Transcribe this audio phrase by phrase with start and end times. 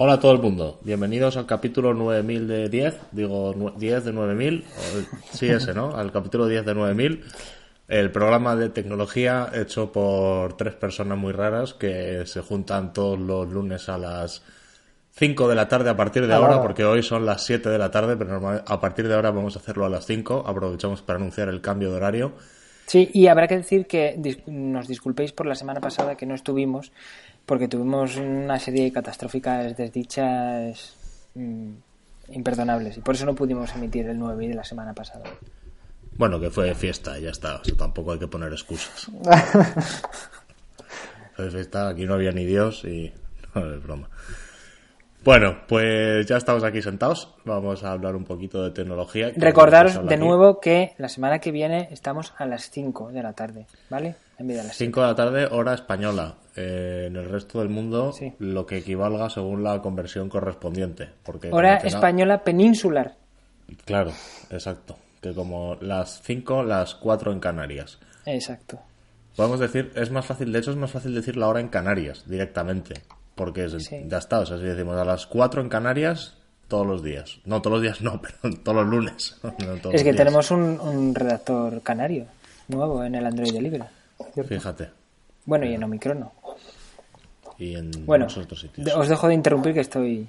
[0.00, 4.64] Hola a todo el mundo, bienvenidos al capítulo 9000 de 10, digo 10 de 9000,
[5.32, 5.96] sí ese, ¿no?
[5.96, 7.24] Al capítulo 10 de 9000,
[7.88, 13.48] el programa de tecnología hecho por tres personas muy raras que se juntan todos los
[13.48, 14.44] lunes a las
[15.16, 17.90] 5 de la tarde a partir de ahora, porque hoy son las 7 de la
[17.90, 21.48] tarde, pero a partir de ahora vamos a hacerlo a las 5, aprovechamos para anunciar
[21.48, 22.34] el cambio de horario.
[22.86, 26.92] Sí, y habrá que decir que nos disculpéis por la semana pasada que no estuvimos
[27.48, 30.94] porque tuvimos una serie de catastróficas desdichas
[31.34, 31.70] mm,
[32.28, 35.24] imperdonables y por eso no pudimos emitir el 9 de la semana pasada.
[36.18, 39.10] Bueno, que fue fiesta, ya está, tampoco hay que poner excusas.
[41.34, 43.10] fue fiesta, aquí no había ni Dios y
[43.54, 44.10] no es broma.
[45.24, 47.34] Bueno, pues ya estamos aquí sentados.
[47.44, 49.32] Vamos a hablar un poquito de tecnología.
[49.34, 53.66] Recordaros de nuevo que la semana que viene estamos a las 5 de la tarde,
[53.90, 54.16] ¿vale?
[54.38, 56.36] En vez de las 5 de la tarde, hora española.
[56.60, 61.08] Eh, en el resto del mundo, lo que equivalga según la conversión correspondiente.
[61.22, 63.14] Porque hora española peninsular.
[63.84, 64.12] Claro,
[64.50, 64.96] exacto.
[65.20, 67.98] Que como las 5, las 4 en Canarias.
[68.26, 68.80] Exacto.
[69.36, 72.24] Podemos decir, es más fácil, de hecho es más fácil decir la hora en Canarias
[72.26, 72.94] directamente
[73.38, 73.68] porque
[74.08, 76.34] ya está, o sea, si decimos a las 4 en Canarias
[76.66, 77.38] todos los días.
[77.44, 79.36] No, todos los días no, pero todos los lunes.
[79.92, 82.26] es que tenemos un, redactor canario
[82.66, 83.84] nuevo en el Android de Libre.
[84.46, 84.97] Fíjate.
[85.48, 86.32] Bueno, y en Omicron no.
[87.56, 88.94] Y en bueno, otros sitios.
[88.94, 90.28] Os dejo de interrumpir que estoy...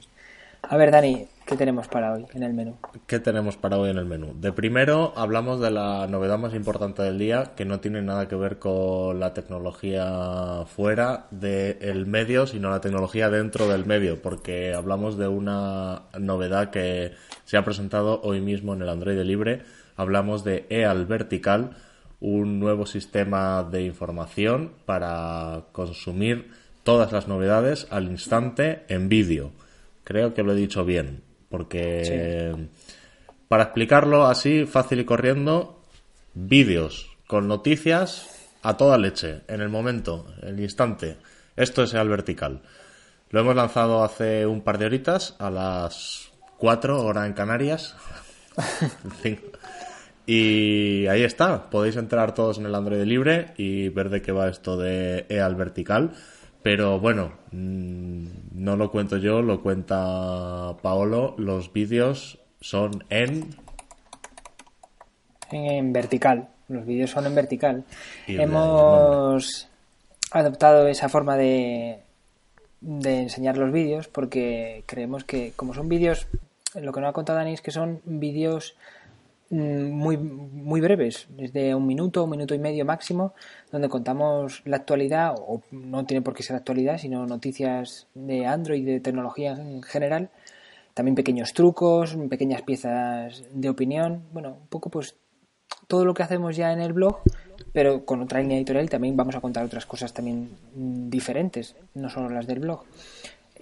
[0.62, 2.78] A ver, Dani, ¿Qué tenemos para hoy en el menú?
[3.08, 4.36] ¿Qué tenemos para hoy en el menú?
[4.40, 8.36] De primero hablamos de la novedad más importante del día, que no tiene nada que
[8.36, 15.18] ver con la tecnología fuera del medio, sino la tecnología dentro del medio, porque hablamos
[15.18, 17.14] de una novedad que
[17.46, 19.64] se ha presentado hoy mismo en el Android libre.
[19.96, 21.72] Hablamos de EAL Vertical,
[22.20, 26.52] un nuevo sistema de información para consumir
[26.84, 29.52] todas las novedades al instante en vídeo.
[30.04, 32.56] Creo que lo he dicho bien porque
[33.48, 35.82] para explicarlo así, fácil y corriendo,
[36.34, 41.18] vídeos con noticias a toda leche, en el momento, en el instante.
[41.56, 42.62] Esto es el vertical.
[43.32, 47.96] Lo hemos lanzado hace un par de horitas, a las 4 hora en Canarias.
[50.32, 54.48] y ahí está, podéis entrar todos en el Android libre y ver de qué va
[54.48, 56.12] esto de EAL vertical.
[56.62, 61.34] Pero bueno, mm, no lo cuento yo, lo cuenta Paolo.
[61.40, 63.56] Los vídeos son en.
[65.50, 66.50] En vertical.
[66.68, 67.84] Los vídeos son en vertical.
[68.28, 69.68] Hemos
[70.30, 72.02] adoptado esa forma de,
[72.82, 76.28] de enseñar los vídeos porque creemos que, como son vídeos,
[76.76, 78.76] lo que nos ha contado Dani es que son vídeos
[79.50, 83.34] muy, muy breves, desde un minuto, un minuto y medio máximo,
[83.72, 88.86] donde contamos la actualidad, o no tiene por qué ser actualidad, sino noticias de Android,
[88.86, 90.30] de tecnología en general,
[90.94, 95.16] también pequeños trucos, pequeñas piezas de opinión, bueno, un poco pues
[95.88, 97.22] todo lo que hacemos ya en el blog,
[97.74, 100.50] pero con otra línea editorial también vamos a contar otras cosas también
[101.10, 102.84] diferentes, no solo las del blog.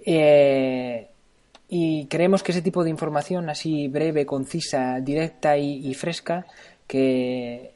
[0.04, 1.08] Eh,
[1.68, 6.46] y creemos que ese tipo de información así breve, concisa, directa y, fresca
[6.86, 7.74] que,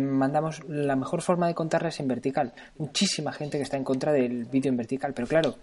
[0.00, 2.52] mandamos, la mejor forma de contarla es en vertical.
[2.78, 5.54] Muchísima gente que está en contra del vídeo en vertical, pero claro,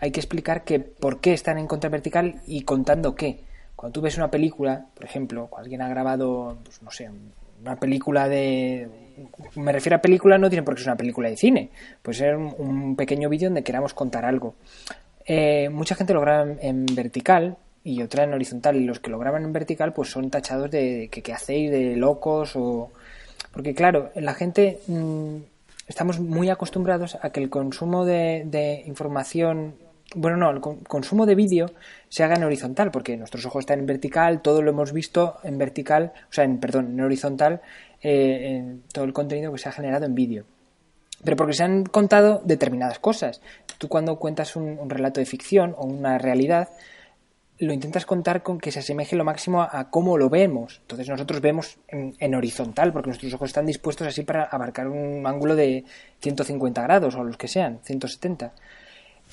[0.00, 3.44] hay que explicar que por qué están en contra vertical y contando qué.
[3.76, 7.08] Cuando tú ves una película, por ejemplo, alguien ha grabado, pues no sé,
[7.60, 8.88] una película de...
[9.54, 11.70] Me refiero a película, no tiene por qué ser una película de cine.
[12.02, 14.54] Puede ser un pequeño vídeo donde queramos contar algo.
[15.26, 18.76] Eh, mucha gente lo graba en, vertical y otra en horizontal.
[18.76, 21.96] Y los que lo graban en vertical pues son tachados de que, que hacéis de
[21.96, 22.90] locos o
[23.52, 25.36] porque claro la gente mm,
[25.88, 29.74] estamos muy acostumbrados a que el consumo de, información
[30.14, 31.70] bueno no el consumo de vídeo
[32.08, 35.58] se haga en horizontal porque nuestros ojos están en vertical todo lo hemos visto en
[35.58, 37.60] vertical o sea en perdón en horizontal
[38.02, 40.44] eh, todo el contenido que se ha generado en vídeo
[41.24, 43.40] pero porque se han contado determinadas cosas.
[43.78, 46.68] Tú cuando cuentas un, relato de ficción o una realidad,
[47.58, 50.78] lo intentas contar con que se asemeje lo máximo a, cómo lo vemos.
[50.82, 55.56] Entonces nosotros vemos en, horizontal, porque nuestros ojos están dispuestos así para abarcar un ángulo
[55.56, 55.84] de
[56.20, 58.52] 150 grados o los que sean, 170.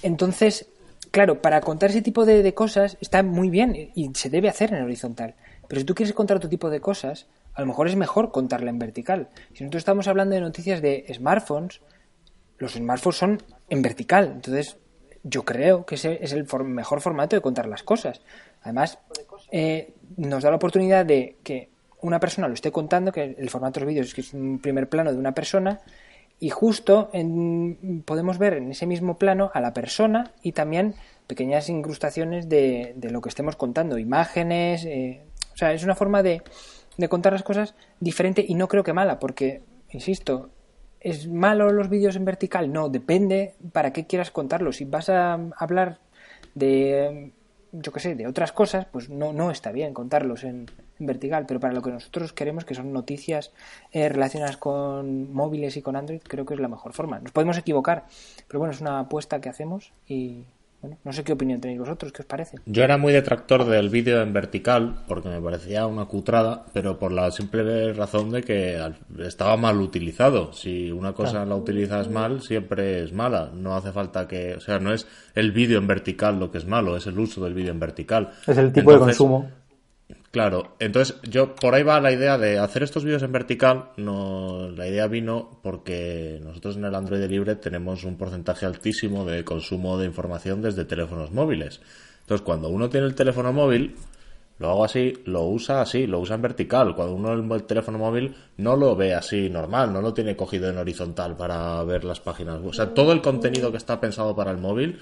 [0.03, 0.67] Entonces,
[1.11, 4.73] claro, para contar ese tipo de, de cosas está muy bien y se debe hacer
[4.73, 5.35] en horizontal.
[5.69, 8.69] Pero si tú quieres contar otro tipo de cosas, a lo mejor es mejor contarla
[8.69, 9.29] en vertical.
[9.53, 11.81] Si nosotros estamos hablando de noticias de smartphones,
[12.59, 14.31] los smartphones son en vertical.
[14.35, 14.77] Entonces,
[15.23, 18.21] yo creo que ese es el mejor formato de contar las cosas.
[18.61, 18.99] Además,
[19.51, 21.69] eh, nos da la oportunidad de que
[22.01, 24.59] una persona lo esté contando, que el formato de los vídeos es que es un
[24.59, 25.81] primer plano de una persona,
[26.39, 27.09] y justo
[28.05, 30.93] podemos ver en ese mismo plano a la persona y también
[31.25, 35.23] pequeñas incrustaciones de, de lo que estemos contando, imágenes, eh,
[35.55, 36.43] o sea, es una forma de,
[36.97, 40.49] de contar las cosas diferente y no creo que mala, porque, insisto,
[40.99, 42.71] ¿es malo los vídeos en vertical?
[42.71, 44.71] No, depende para qué quieras contarlo.
[44.71, 45.99] Si vas a hablar
[46.55, 47.31] de,
[47.71, 50.65] yo qué sé, de otras cosas, pues no, no está bien contarlos en,
[50.99, 53.51] vertical, pero para lo que nosotros queremos, que son noticias
[53.91, 57.19] eh, relacionadas con móviles y con Android, creo que es la mejor forma.
[57.19, 58.05] Nos podemos equivocar,
[58.47, 60.45] pero bueno, es una apuesta que hacemos y
[60.81, 62.57] bueno, no sé qué opinión tenéis vosotros, ¿qué os parece?
[62.65, 67.11] Yo era muy detractor del vídeo en vertical porque me parecía una cutrada, pero por
[67.11, 68.79] la simple razón de que
[69.19, 70.53] estaba mal utilizado.
[70.53, 73.51] Si una cosa la utilizas mal, siempre es mala.
[73.53, 76.65] No hace falta que, o sea, no es el vídeo en vertical lo que es
[76.67, 78.31] malo, es el uso del vídeo en vertical.
[78.45, 79.49] Es el tipo de consumo.
[80.37, 83.89] Claro, entonces yo por ahí va la idea de hacer estos vídeos en vertical.
[83.97, 89.43] No, la idea vino porque nosotros en el Android Libre tenemos un porcentaje altísimo de
[89.43, 91.81] consumo de información desde teléfonos móviles.
[92.19, 93.95] Entonces, cuando uno tiene el teléfono móvil,
[94.59, 96.93] lo hago así, lo usa así, lo usa en vertical.
[96.95, 100.77] Cuando uno el teléfono móvil no lo ve así normal, no lo tiene cogido en
[100.77, 102.59] horizontal para ver las páginas.
[102.63, 104.99] O sea, todo el contenido que está pensado para el móvil,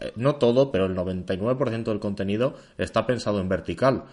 [0.00, 4.04] eh, no todo, pero el 99% del contenido está pensado en vertical.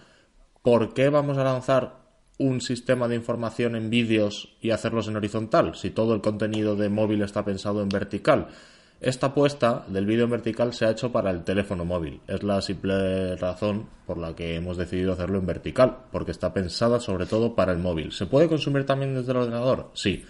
[0.64, 1.98] ¿Por qué vamos a lanzar
[2.38, 6.88] un sistema de información en vídeos y hacerlos en horizontal si todo el contenido de
[6.88, 8.48] móvil está pensado en vertical?
[8.98, 12.22] Esta apuesta del vídeo en vertical se ha hecho para el teléfono móvil.
[12.26, 16.98] Es la simple razón por la que hemos decidido hacerlo en vertical, porque está pensada
[16.98, 18.12] sobre todo para el móvil.
[18.12, 19.90] ¿Se puede consumir también desde el ordenador?
[19.92, 20.24] Sí,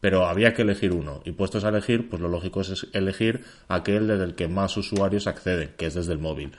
[0.00, 1.20] pero había que elegir uno.
[1.26, 5.26] Y puestos a elegir, pues lo lógico es elegir aquel desde el que más usuarios
[5.26, 6.52] acceden, que es desde el móvil.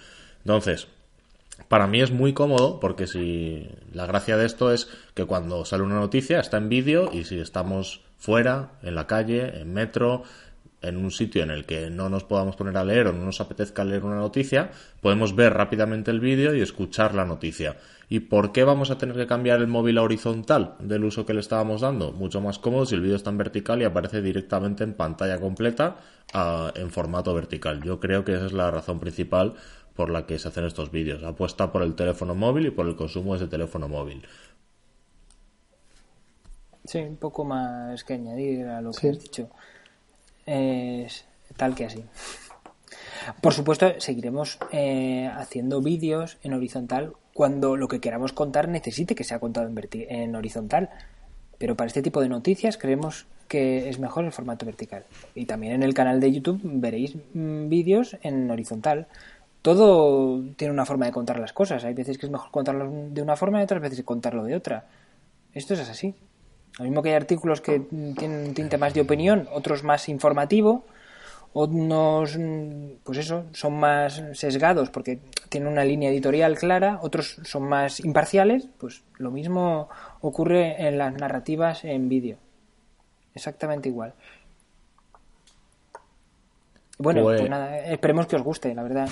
[0.44, 0.88] Entonces,
[1.68, 5.84] para mí es muy cómodo porque si la gracia de esto es que cuando sale
[5.84, 10.24] una noticia está en vídeo y si estamos fuera, en la calle, en metro,
[10.82, 13.42] en un sitio en el que no nos podamos poner a leer o no nos
[13.42, 14.72] apetezca leer una noticia,
[15.02, 17.78] podemos ver rápidamente el vídeo y escuchar la noticia.
[18.08, 21.34] ¿Y por qué vamos a tener que cambiar el móvil a horizontal del uso que
[21.34, 22.12] le estábamos dando?
[22.12, 25.98] Mucho más cómodo si el vídeo está en vertical y aparece directamente en pantalla completa
[26.76, 27.82] en formato vertical.
[27.82, 29.56] Yo creo que esa es la razón principal
[29.96, 31.24] por la que se hacen estos vídeos.
[31.24, 34.26] Apuesta por el teléfono móvil y por el consumo de ese teléfono móvil.
[36.86, 39.50] Sí, un poco más que añadir a lo que has dicho.
[40.46, 41.26] Es
[41.56, 42.04] tal que así.
[43.42, 49.24] Por supuesto, seguiremos eh, haciendo vídeos en horizontal cuando lo que queramos contar necesite que
[49.24, 50.90] sea contado en, en horizontal.
[51.58, 55.06] Pero para este tipo de noticias creemos que es mejor el formato vertical.
[55.34, 59.08] Y también en el canal de YouTube veréis mm, vídeos en horizontal
[59.66, 61.84] todo tiene una forma de contar las cosas.
[61.86, 64.86] Hay veces que es mejor contarlo de una forma y otras veces contarlo de otra.
[65.54, 66.14] Esto es así.
[66.78, 67.80] Lo mismo que hay artículos que
[68.16, 70.86] tienen un tinte más de opinión, otros más informativo,
[71.54, 72.38] unos,
[73.04, 75.18] pues eso, son más sesgados porque
[75.50, 79.90] tienen una línea editorial clara, otros son más imparciales, pues lo mismo
[80.22, 82.38] ocurre en las narrativas en vídeo.
[83.34, 84.14] Exactamente igual.
[86.98, 89.10] Bueno, pues, pues nada, esperemos que os guste, la verdad,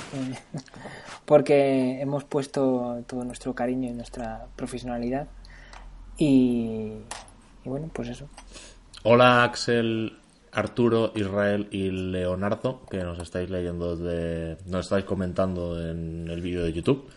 [1.25, 5.27] porque hemos puesto todo nuestro cariño y nuestra profesionalidad.
[6.17, 6.93] Y,
[7.65, 8.29] bueno, pues eso.
[9.03, 10.17] Hola Axel,
[10.53, 16.63] Arturo, Israel y Leonardo, que nos estáis leyendo desde, nos estáis comentando en el vídeo
[16.63, 17.09] de YouTube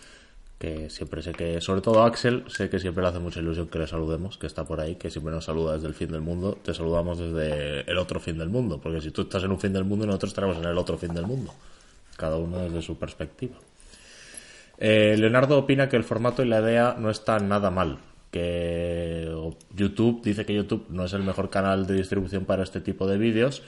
[0.59, 3.79] que siempre sé que, sobre todo Axel, sé que siempre le hace mucha ilusión que
[3.79, 6.59] le saludemos, que está por ahí, que siempre nos saluda desde el fin del mundo,
[6.63, 9.73] te saludamos desde el otro fin del mundo, porque si tú estás en un fin
[9.73, 11.53] del mundo, nosotros estaremos en el otro fin del mundo,
[12.17, 13.57] cada uno desde su perspectiva.
[14.79, 17.99] Eh, Leonardo opina que el formato y la idea no están nada mal,
[18.31, 19.31] que
[19.75, 23.19] YouTube dice que YouTube no es el mejor canal de distribución para este tipo de
[23.19, 23.63] vídeos,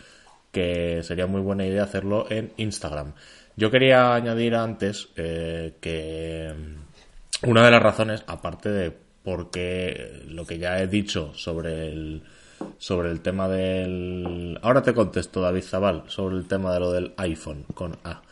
[0.53, 3.13] que sería muy buena idea hacerlo en Instagram.
[3.59, 6.55] Yo quería añadir antes eh, que
[7.43, 8.93] una de las razones, aparte de
[9.23, 12.23] porque lo que ya he dicho sobre el
[12.79, 17.13] sobre el tema del ahora te contesto David Zabal sobre el tema de lo del
[17.17, 18.23] iPhone con A.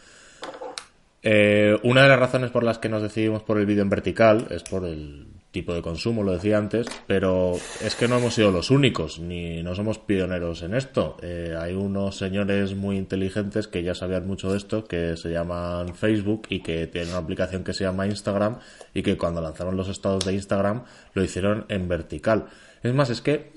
[1.22, 4.46] Eh, una de las razones por las que nos decidimos por el vídeo en vertical
[4.50, 8.50] es por el tipo de consumo, lo decía antes, pero es que no hemos sido
[8.50, 11.16] los únicos, ni no somos pioneros en esto.
[11.22, 15.94] Eh, hay unos señores muy inteligentes que ya sabían mucho de esto, que se llaman
[15.94, 18.58] Facebook y que tienen una aplicación que se llama Instagram
[18.92, 20.84] y que cuando lanzaron los estados de Instagram
[21.14, 22.48] lo hicieron en vertical.
[22.82, 23.52] Es más, es que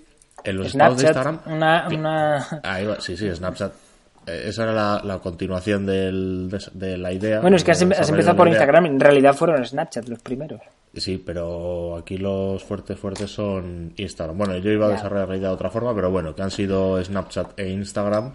[0.46, 1.42] en los estados de Instagram...
[1.48, 3.74] Una, Ahí va, sí, sí, Snapchat
[4.26, 7.42] eh, esa era la, continuación de, la idea.
[7.42, 10.62] Bueno, es que has, em-, empezado por Instagram, en realidad fueron Snapchat los primeros.
[10.94, 14.38] Sí, pero aquí los fuertes fuertes son Instagram.
[14.38, 17.04] Bueno, yo iba a desarrollar la idea de otra forma, pero bueno, que han sido
[17.04, 18.34] Snapchat e Instagram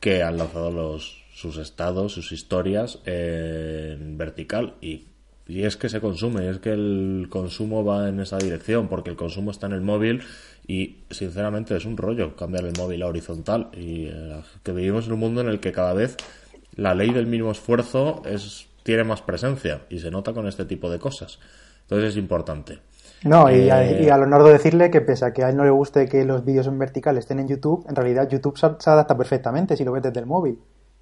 [0.00, 5.06] que han lanzado los sus estados, sus historias en vertical y,
[5.46, 9.16] y es que se consume, es que el consumo va en esa dirección porque el
[9.16, 10.22] consumo está en el móvil
[10.66, 15.12] y sinceramente es un rollo cambiar el móvil a horizontal y eh, que vivimos en
[15.14, 16.18] un mundo en el que cada vez
[16.76, 20.90] la ley del mínimo esfuerzo es tiene más presencia y se nota con este tipo
[20.90, 21.38] de cosas.
[21.90, 22.78] Entonces es importante.
[23.24, 26.06] No, y, a, eh, Leonardo decirle que pese a que a él no le guste
[26.08, 29.84] que los vídeos en vertical estén en YouTube, en realidad YouTube se, adapta perfectamente si
[29.84, 30.60] lo ves desde el móvil.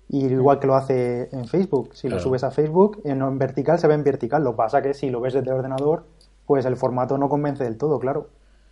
[0.09, 1.91] Y igual que lo hace en Facebook.
[1.93, 4.43] Si lo subes a Facebook, en, vertical se ve en vertical.
[4.43, 6.07] Lo que pasa que si lo ves desde el ordenador,
[6.47, 8.29] pues el formato no convence del todo, claro.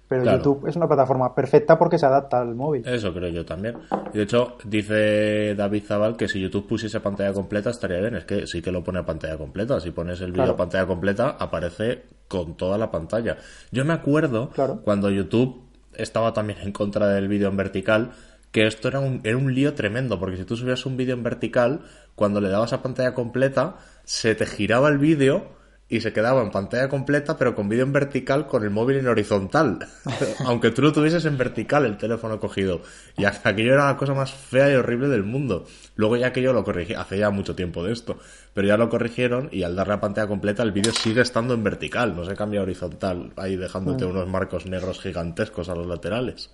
[0.09, 2.87] Pero YouTube es una plataforma perfecta porque se adapta al móvil.
[2.87, 3.77] Eso creo yo también.
[4.13, 8.15] Y de hecho, dice David Zabal que si YouTube pusiese pantalla completa estaría bien.
[8.15, 9.81] Es que sí que lo pone a pantalla completa.
[9.81, 13.37] Si pones el vídeo a pantalla completa, aparece con toda la pantalla.
[13.73, 14.51] Yo me acuerdo
[14.85, 18.13] cuando YouTube estaba también en contra del vídeo en vertical,
[18.53, 21.23] que esto era un, era un lío tremendo, porque si tú subías un vídeo en
[21.23, 21.81] vertical,
[22.15, 25.56] cuando le dabas a pantalla completa, se te giraba el vídeo
[25.89, 29.07] y se quedaba en pantalla completa, pero con vídeo en vertical con el móvil en
[29.07, 29.79] horizontal.
[30.45, 32.81] Aunque tú lo tuvieses en vertical el teléfono cogido.
[33.17, 35.65] Y aquello era la cosa más fea y horrible del mundo.
[35.95, 38.19] Luego ya que yo lo corrigí, hace ya mucho tiempo de esto,
[38.53, 41.63] pero ya lo corrigieron y al darle a pantalla completa el vídeo sigue estando en
[41.63, 44.11] vertical, no se cambia a horizontal, ahí dejándote mm.
[44.11, 46.51] unos marcos negros gigantescos a los laterales.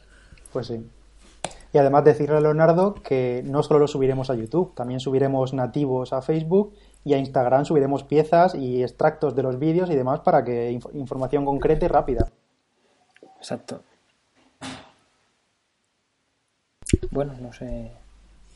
[0.53, 0.85] Pues sí.
[1.73, 6.12] Y además decirle a Leonardo que no solo lo subiremos a YouTube, también subiremos nativos
[6.12, 10.44] a Facebook y a Instagram subiremos piezas y extractos de los vídeos y demás para
[10.44, 12.28] que información concreta y rápida.
[13.38, 13.82] Exacto.
[17.11, 18.01] Bueno, no sé.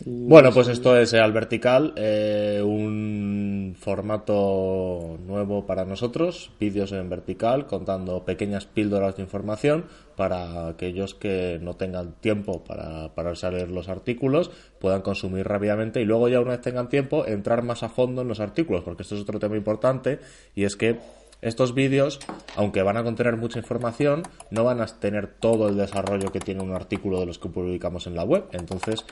[0.04, 7.66] Bueno, pues esto es al vertical, eh, un formato nuevo para nosotros, vídeos en vertical
[7.66, 13.70] contando pequeñas píldoras de información para aquellos que no tengan tiempo para pararse a leer
[13.70, 17.88] los artículos, puedan consumir rápidamente y luego ya una vez tengan tiempo entrar más a
[17.88, 20.20] fondo en los artículos, porque esto es otro tema importante
[20.54, 21.00] y es que
[21.42, 22.18] estos vídeos,
[22.56, 26.62] aunque van a contener mucha información, no van a tener todo el desarrollo que tiene
[26.62, 28.44] un artículo de los que publicamos en la web.
[28.52, 29.04] Entonces,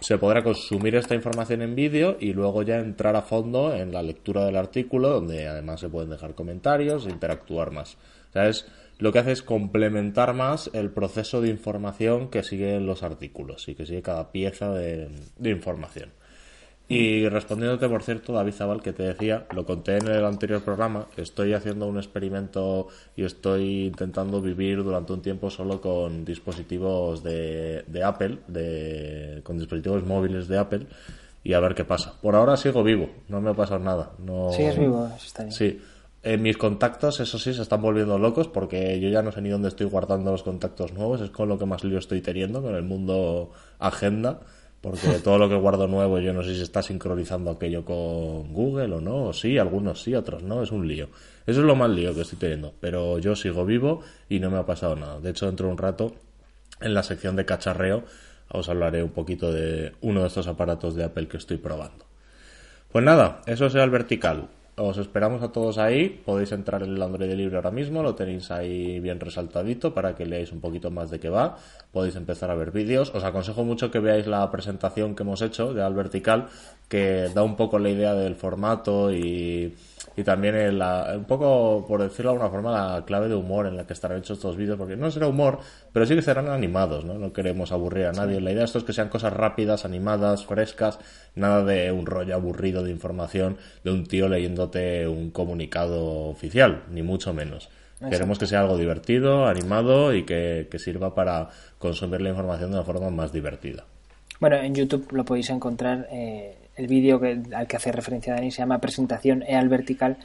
[0.00, 4.02] se podrá consumir esta información en vídeo y luego ya entrar a fondo en la
[4.02, 7.96] lectura del artículo, donde además se pueden dejar comentarios e interactuar más.
[8.30, 8.66] O sea, es,
[8.98, 13.74] lo que hace es complementar más el proceso de información que siguen los artículos y
[13.74, 16.10] que sigue cada pieza de información.
[16.90, 21.06] Y respondiéndote, por cierto, David Zabal, que te decía, lo conté en el anterior programa,
[21.16, 27.84] estoy haciendo un experimento y estoy intentando vivir durante un tiempo solo con dispositivos de,
[27.86, 30.86] de Apple, de, con dispositivos móviles de Apple,
[31.44, 32.14] y a ver qué pasa.
[32.20, 34.10] Por ahora sigo vivo, no me ha pasado nada.
[34.18, 34.50] No...
[34.50, 35.52] es vivo, está bien.
[35.52, 35.80] Sí.
[36.24, 39.48] En mis contactos, eso sí, se están volviendo locos porque yo ya no sé ni
[39.48, 42.74] dónde estoy guardando los contactos nuevos, es con lo que más lío estoy teniendo, con
[42.74, 44.40] el mundo agenda
[44.80, 48.94] porque todo lo que guardo nuevo yo no sé si está sincronizando aquello con Google
[48.94, 51.08] o no, o sí, algunos sí, otros no, es un lío.
[51.46, 54.58] Eso es lo más lío que estoy teniendo, pero yo sigo vivo y no me
[54.58, 55.20] ha pasado nada.
[55.20, 56.14] De hecho, dentro de un rato,
[56.80, 58.04] en la sección de cacharreo,
[58.48, 62.06] os hablaré un poquito de uno de estos aparatos de Apple que estoy probando.
[62.90, 64.48] Pues nada, eso será el vertical.
[64.82, 66.08] Os esperamos a todos ahí.
[66.24, 70.24] Podéis entrar en el Android Libre ahora mismo, lo tenéis ahí bien resaltadito para que
[70.24, 71.58] leáis un poquito más de qué va.
[71.92, 73.14] Podéis empezar a ver vídeos.
[73.14, 76.48] Os aconsejo mucho que veáis la presentación que hemos hecho de Al Vertical,
[76.88, 79.74] que da un poco la idea del formato y
[80.16, 83.86] y también un poco, por decirlo de alguna forma, la clave de humor en la
[83.86, 85.60] que estarán hechos estos vídeos, porque no será humor,
[85.92, 87.14] pero sí que serán animados, ¿no?
[87.14, 88.40] No queremos aburrir a nadie.
[88.40, 90.98] La idea de esto es que sean cosas rápidas, animadas, frescas,
[91.34, 94.28] nada de un rollo aburrido de información de un tío
[95.08, 97.68] un comunicado oficial, ni mucho menos.
[98.08, 101.48] Queremos que sea algo divertido, animado y que, sirva para
[101.78, 103.84] consumir la información de una forma más divertida.
[104.40, 108.50] Bueno, en YouTube lo podéis encontrar eh, el vídeo que, al que hace referencia Dani
[108.50, 110.16] se llama Presentación E al Vertical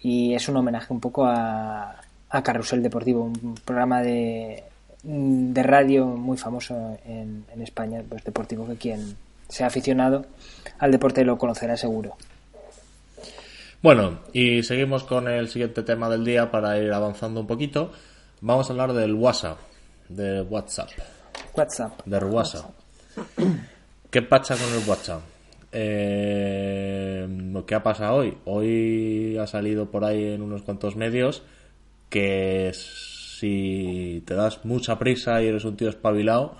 [0.00, 4.64] y es un homenaje un poco a, a Carrusel Deportivo, un programa de,
[5.02, 9.16] de radio muy famoso en, en España, pues deportivo que quien
[9.48, 10.26] sea aficionado
[10.78, 12.16] al deporte lo conocerá seguro.
[13.82, 17.90] Bueno, y seguimos con el siguiente tema del día para ir avanzando un poquito.
[18.40, 19.58] Vamos a hablar del WhatsApp,
[20.08, 20.88] de WhatsApp.
[21.56, 22.00] WhatsApp.
[22.04, 22.70] Del WhatsApp.
[24.08, 25.22] ¿Qué pasa con el WhatsApp?
[25.72, 27.26] Eh,
[27.66, 28.38] ¿Qué ha pasado hoy?
[28.44, 31.42] Hoy ha salido por ahí en unos cuantos medios
[32.08, 36.54] que si te das mucha prisa y eres un tío espabilado,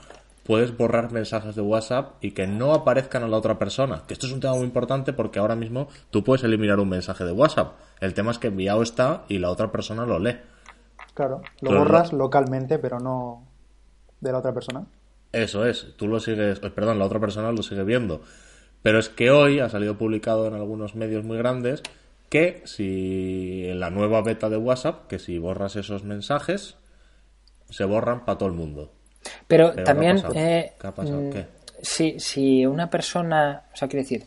[0.44, 4.02] puedes borrar mensajes de WhatsApp y que no aparezcan a la otra persona.
[4.06, 7.24] Que esto es un tema muy importante porque ahora mismo tú puedes eliminar un mensaje
[7.24, 7.74] de WhatsApp.
[8.00, 10.36] El tema es que enviado está y la otra persona lo lee.
[11.14, 13.46] Claro, lo borras localmente, pero no
[14.20, 14.86] de la otra persona.
[15.32, 18.20] Eso es, tú lo sigues, perdón, la otra persona lo sigue viendo
[18.82, 21.82] Pero es que hoy ha salido publicado en algunos medios muy grandes
[22.28, 26.76] que si en la nueva beta de WhatsApp, que si borras esos mensajes,
[27.68, 28.90] se borran para todo el mundo.
[29.46, 30.22] Pero, también...
[30.32, 31.20] ¿Qué ha pasado?
[31.20, 31.46] Eh, ¿Qué?
[31.82, 34.26] Si, si una persona, o sea, quiere decir,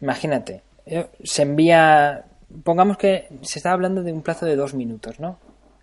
[0.00, 2.24] imagínate, eh, se envía,
[2.62, 5.38] pongamos que se está hablando de un plazo de dos minutos, ¿no?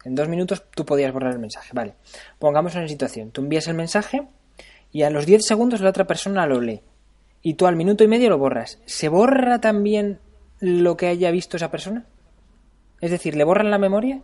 [0.05, 1.93] En dos minutos tú podías borrar el mensaje, vale.
[2.39, 4.27] Pongamos una situación, tú envías el mensaje
[4.91, 6.81] y a los diez segundos la otra persona lo lee
[7.41, 8.79] y tú al minuto y medio lo borras.
[8.85, 10.19] ¿Se borra también
[10.59, 12.05] lo que haya visto esa persona?
[13.01, 14.21] Es decir, ¿le borran la memoria?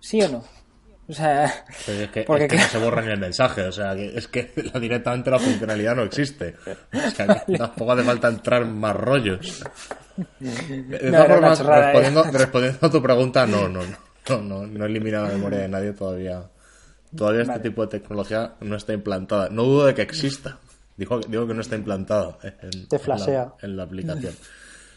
[0.00, 0.44] ¿Sí o no?
[1.06, 4.52] O sea, es que, porque no se borra ni el mensaje, o sea, es que
[4.80, 6.54] directamente la funcionalidad no existe.
[6.66, 9.62] O sea, tampoco hace falta entrar más rollos.
[10.38, 12.30] De todas formas, respondiendo, ¿eh?
[12.32, 13.80] respondiendo, a tu pregunta, no, no,
[14.28, 16.42] no, no, no he eliminado la memoria de nadie todavía.
[17.14, 19.48] Todavía este tipo de tecnología no está implantada.
[19.48, 20.58] No dudo de que exista.
[20.96, 22.96] Digo, digo que no está implantada en, Te.
[23.62, 24.34] En, la, aplicación.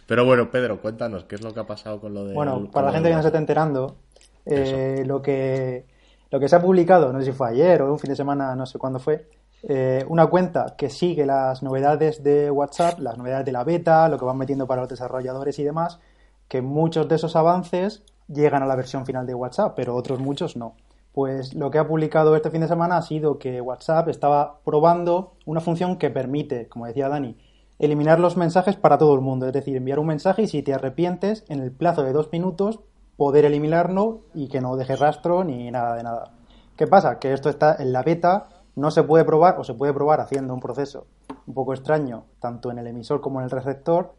[0.06, 2.34] Pero bueno, Pedro, cuéntanos, ¿qué es lo que ha pasado con lo de...
[2.34, 3.98] Bueno, para la gente que no se está enterando,
[4.46, 5.86] eh, lo que
[6.30, 8.56] lo que se ha publicado, no sé si fue ayer o un fin de semana,
[8.56, 9.30] no sé cuándo fue,
[9.64, 14.18] eh, una cuenta que sigue las novedades de WhatsApp, las novedades de la beta, lo
[14.20, 16.00] que van metiendo para los desarrolladores y demás,
[16.48, 20.56] que muchos de esos avances llegan a la versión final de WhatsApp, pero otros muchos
[20.56, 20.76] no.
[21.14, 25.34] Pues lo que ha publicado este fin de semana ha sido que WhatsApp estaba probando
[25.46, 27.38] una función que permite, como decía Dani,
[27.80, 29.48] eliminar los mensajes para todo el mundo.
[29.48, 32.82] Es decir, enviar un mensaje y si te arrepientes, en el plazo de dos minutos
[33.18, 36.32] poder eliminarlo y que no deje rastro ni nada de nada.
[36.78, 37.20] ¿Qué pasa?
[37.20, 40.54] Que esto está en la beta, no se puede probar o se puede probar haciendo
[40.54, 41.08] un proceso
[41.48, 44.14] un poco extraño, tanto en el emisor como en el receptor,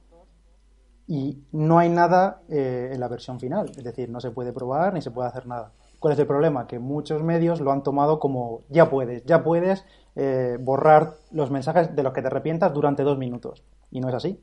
[1.07, 4.93] y no hay nada eh, en la versión final, es decir, no se puede probar
[4.93, 5.73] ni se puede hacer nada.
[6.01, 6.67] ¿Cuál es el problema?
[6.67, 9.85] Que muchos medios lo han tomado como ya puedes, ya puedes
[10.17, 13.65] eh, borrar los mensajes de los que te arrepientas durante dos minutos.
[13.91, 14.41] Y no es así.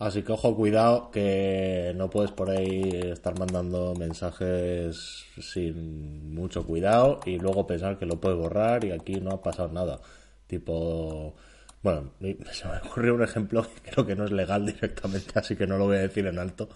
[0.00, 7.20] Así que ojo, cuidado, que no puedes por ahí estar mandando mensajes sin mucho cuidado
[7.26, 10.00] y luego pensar que lo puedes borrar y aquí no ha pasado nada.
[10.46, 11.36] Tipo,
[11.82, 12.14] bueno,
[12.52, 15.76] se me ocurrió un ejemplo que creo que no es legal directamente, así que no
[15.76, 16.70] lo voy a decir en alto,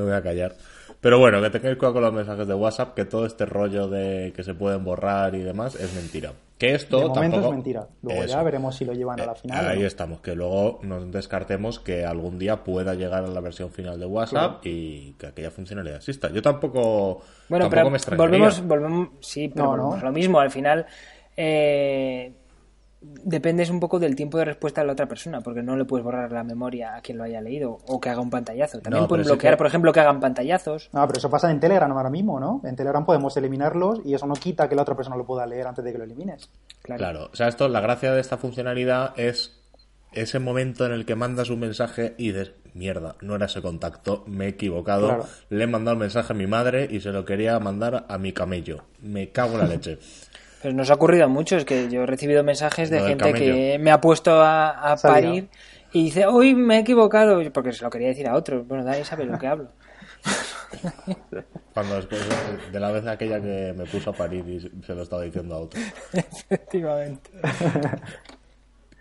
[0.00, 0.54] me voy a callar.
[1.00, 4.32] Pero bueno, que tengáis cuidado con los mensajes de WhatsApp, que todo este rollo de
[4.36, 6.32] que se pueden borrar y demás es mentira.
[6.58, 7.88] Que esto de momento es mentira.
[8.02, 9.66] Luego ya veremos si lo llevan a la final.
[9.66, 13.98] ahí estamos, que luego nos descartemos que algún día pueda llegar a la versión final
[13.98, 16.30] de WhatsApp y que aquella funcionalidad exista.
[16.30, 20.38] Yo tampoco, bueno, tampoco me volvemos, volvemos, sí, pero no, lo mismo.
[20.38, 20.84] Al final,
[21.34, 22.30] eh,
[23.00, 26.04] dependes un poco del tiempo de respuesta de la otra persona, porque no le puedes
[26.04, 28.80] borrar la memoria a quien lo haya leído o que haga un pantallazo.
[28.80, 30.90] También puedes bloquear, por ejemplo, que hagan pantallazos.
[30.92, 32.60] No, pero eso pasa en Telegram ahora mismo, ¿no?
[32.64, 35.66] En Telegram podemos eliminarlos y eso no quita que la otra persona lo pueda leer
[35.66, 36.50] antes de que lo elimines.
[36.82, 37.30] Claro.
[37.32, 39.56] O sea, esto, la gracia de esta funcionalidad es
[40.12, 44.24] ese momento en el que mandas un mensaje y dices, mierda, no era ese contacto,
[44.26, 47.58] me he equivocado, le he mandado el mensaje a mi madre y se lo quería
[47.60, 48.84] mandar a mi camello.
[49.00, 49.98] Me cago en la leche.
[50.62, 53.90] Pero nos ha ocurrido mucho, es que yo he recibido mensajes de gente que me
[53.90, 55.48] ha puesto a, parir
[55.92, 58.64] y dice, hoy me he equivocado, porque se lo quería decir a otro.
[58.64, 59.68] Bueno, Dani sabe lo que hablo.
[61.74, 62.20] Cuando después
[62.70, 65.58] de la vez aquella que me puso a parir y se lo estaba diciendo a
[65.58, 65.80] otro.
[66.12, 67.30] Efectivamente.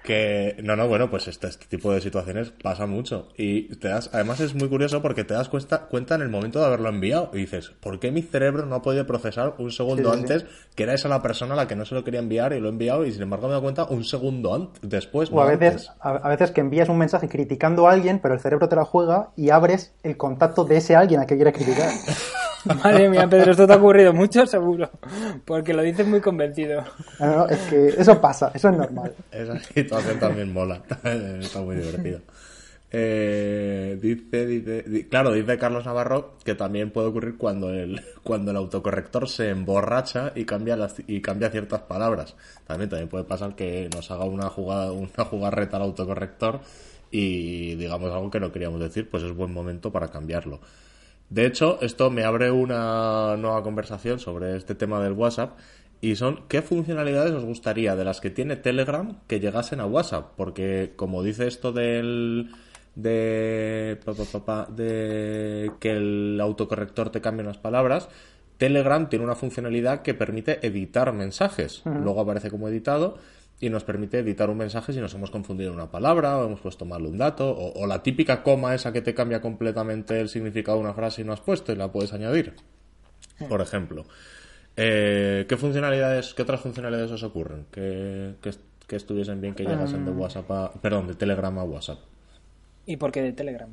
[0.04, 3.28] Que, no, no, bueno, pues este, este, tipo de situaciones pasa mucho.
[3.38, 6.60] Y te das, además es muy curioso porque te das cuenta, cuenta en el momento
[6.60, 10.12] de haberlo enviado y dices, ¿por qué mi cerebro no ha podido procesar un segundo
[10.12, 12.60] antes que era esa la persona a la que no se lo quería enviar y
[12.60, 15.30] lo he enviado y sin embargo me da cuenta un segundo antes, después?
[15.32, 18.70] O a veces, a, veces que envías un mensaje criticando a alguien, pero el cerebro
[18.70, 21.90] te la juega y abres el contacto de ese alguien a que quieres criticar.
[22.84, 24.90] Madre mía, Pedro, esto te ha ocurrido mucho, seguro.
[25.46, 26.84] Porque lo dices muy convencido.
[27.20, 29.14] No, es que eso pasa, eso es normal.
[29.32, 30.84] Esa situación también mola.
[31.40, 32.22] Está muy divertido.
[32.92, 38.58] Eh, dice, dice, claro, dice Carlos Navarro que también puede ocurrir cuando el, cuando el
[38.58, 42.36] autocorrector se emborracha y cambia las, y cambia ciertas palabras.
[42.66, 46.62] También, también puede pasar que nos haga una jugada, una jugarreta al autocorrector
[47.12, 50.60] y digamos algo que no queríamos decir, pues es buen momento para cambiarlo.
[51.30, 55.60] De hecho, esto me abre una nueva conversación sobre este tema del WhatsApp
[56.02, 60.34] y son qué funcionalidades os gustaría de las que tiene Telegram que llegasen a WhatsApp,
[60.36, 62.52] porque como dice esto del
[62.96, 64.00] de,
[64.76, 68.10] de que el autocorrector te cambie unas palabras,
[68.58, 71.82] Telegram tiene una funcionalidad que permite editar mensajes.
[71.86, 73.18] Luego aparece como editado
[73.62, 76.60] y nos permite editar un mensaje si nos hemos confundido en una palabra o hemos
[76.60, 80.78] puesto mal un dato o, la típica coma esa que te cambia completamente el significado
[80.78, 82.54] de una frase y no has puesto y la puedes añadir.
[83.48, 84.06] Por ejemplo.
[84.82, 87.66] Eh, ¿Qué funcionalidades, qué otras funcionalidades os ocurren?
[87.70, 88.36] ¿Qué,
[88.88, 90.20] que estuviesen bien que llegasen de mm.
[90.20, 90.72] WhatsApp a...
[90.72, 92.00] Perdón, de Telegram a WhatsApp.
[92.86, 93.70] ¿Y por qué de Telegram?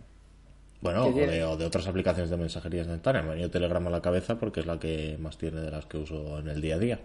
[0.80, 3.22] Bueno, o de, otras aplicaciones de mensajería instantánea.
[3.22, 5.86] Me ha venido Telegram a la cabeza porque es la que más tiene de las
[5.86, 6.98] que uso en el día a día.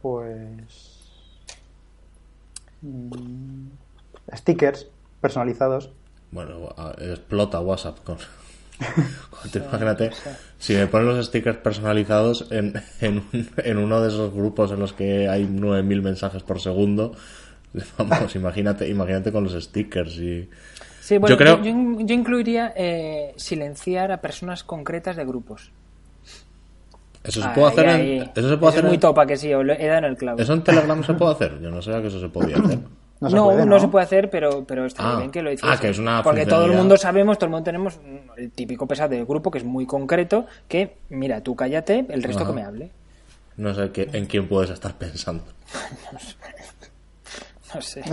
[0.00, 1.00] Pues...
[2.82, 3.66] Mm,
[4.32, 4.86] stickers
[5.20, 5.90] personalizados.
[6.30, 8.16] Bueno, explota WhatsApp con...
[9.54, 10.10] Imagínate,
[10.58, 15.28] si me ponen los stickers personalizados en, en, uno de esos grupos en los que
[15.28, 17.14] hay 9.000 mensajes por segundo,
[17.98, 20.48] vamos, imagínate, imagínate con los stickers y...
[21.08, 21.62] yo, creo...
[21.62, 25.70] yo, incluiría eh, silenciar a personas concretas de grupos.
[27.22, 28.30] Eso se puede hacer en...
[28.34, 30.38] Eso se puede hacer es muy topa que sí, he dado en el clavo.
[30.38, 31.60] ¿Eso en Telegram se puede hacer?
[31.60, 32.78] Yo no sabía que eso se podía hacer.
[33.30, 35.18] No, no, se, puede, hacer, pero, pero está ah.
[35.18, 35.74] bien que lo hiciese.
[35.74, 37.98] Ah, que es una Porque todo el mundo sabemos, todo el mundo tenemos
[38.36, 42.46] el típico pesado del grupo que es muy concreto, que, mira, tú cállate, el resto
[42.46, 42.90] que me hable.
[43.56, 45.44] No sé qué, en quién puedes estar pensando.
[47.74, 48.02] no sé.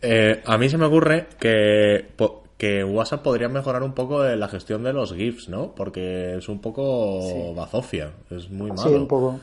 [0.00, 2.12] Eh, a mí se me ocurre que,
[2.56, 5.74] que WhatsApp podría mejorar un poco la gestión de los GIFs, ¿no?
[5.74, 8.82] Porque es un poco bazofia, es muy malo.
[8.82, 9.40] Sí, un poco.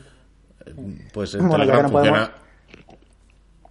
[1.12, 2.32] Pues en Telegram funciona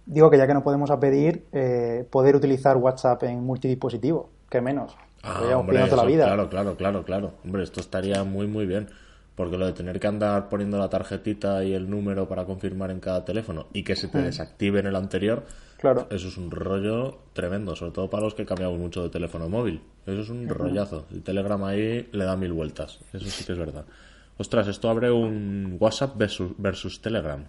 [0.06, 4.96] digo que ya que no podemos pedir, eh, poder utilizar WhatsApp en multidispositivo, que menos.
[5.22, 6.24] Ah, la vida.
[6.24, 7.32] Claro, claro, claro, claro.
[7.44, 8.88] Hombre, esto estaría muy, muy bien.
[9.34, 13.00] Porque lo de tener que andar poniendo la tarjetita y el número para confirmar en
[13.00, 14.24] cada teléfono y que se te mm.
[14.24, 15.44] desactive en el anterior,
[15.76, 16.06] claro.
[16.08, 19.82] eso es un rollo tremendo, sobre todo para los que cambiamos mucho de teléfono móvil.
[20.06, 21.04] Eso es un rollazo.
[21.12, 23.00] El Telegram ahí le da mil vueltas.
[23.12, 23.84] Eso sí que es verdad.
[24.38, 27.44] Ostras, esto abre un WhatsApp versus Telegram.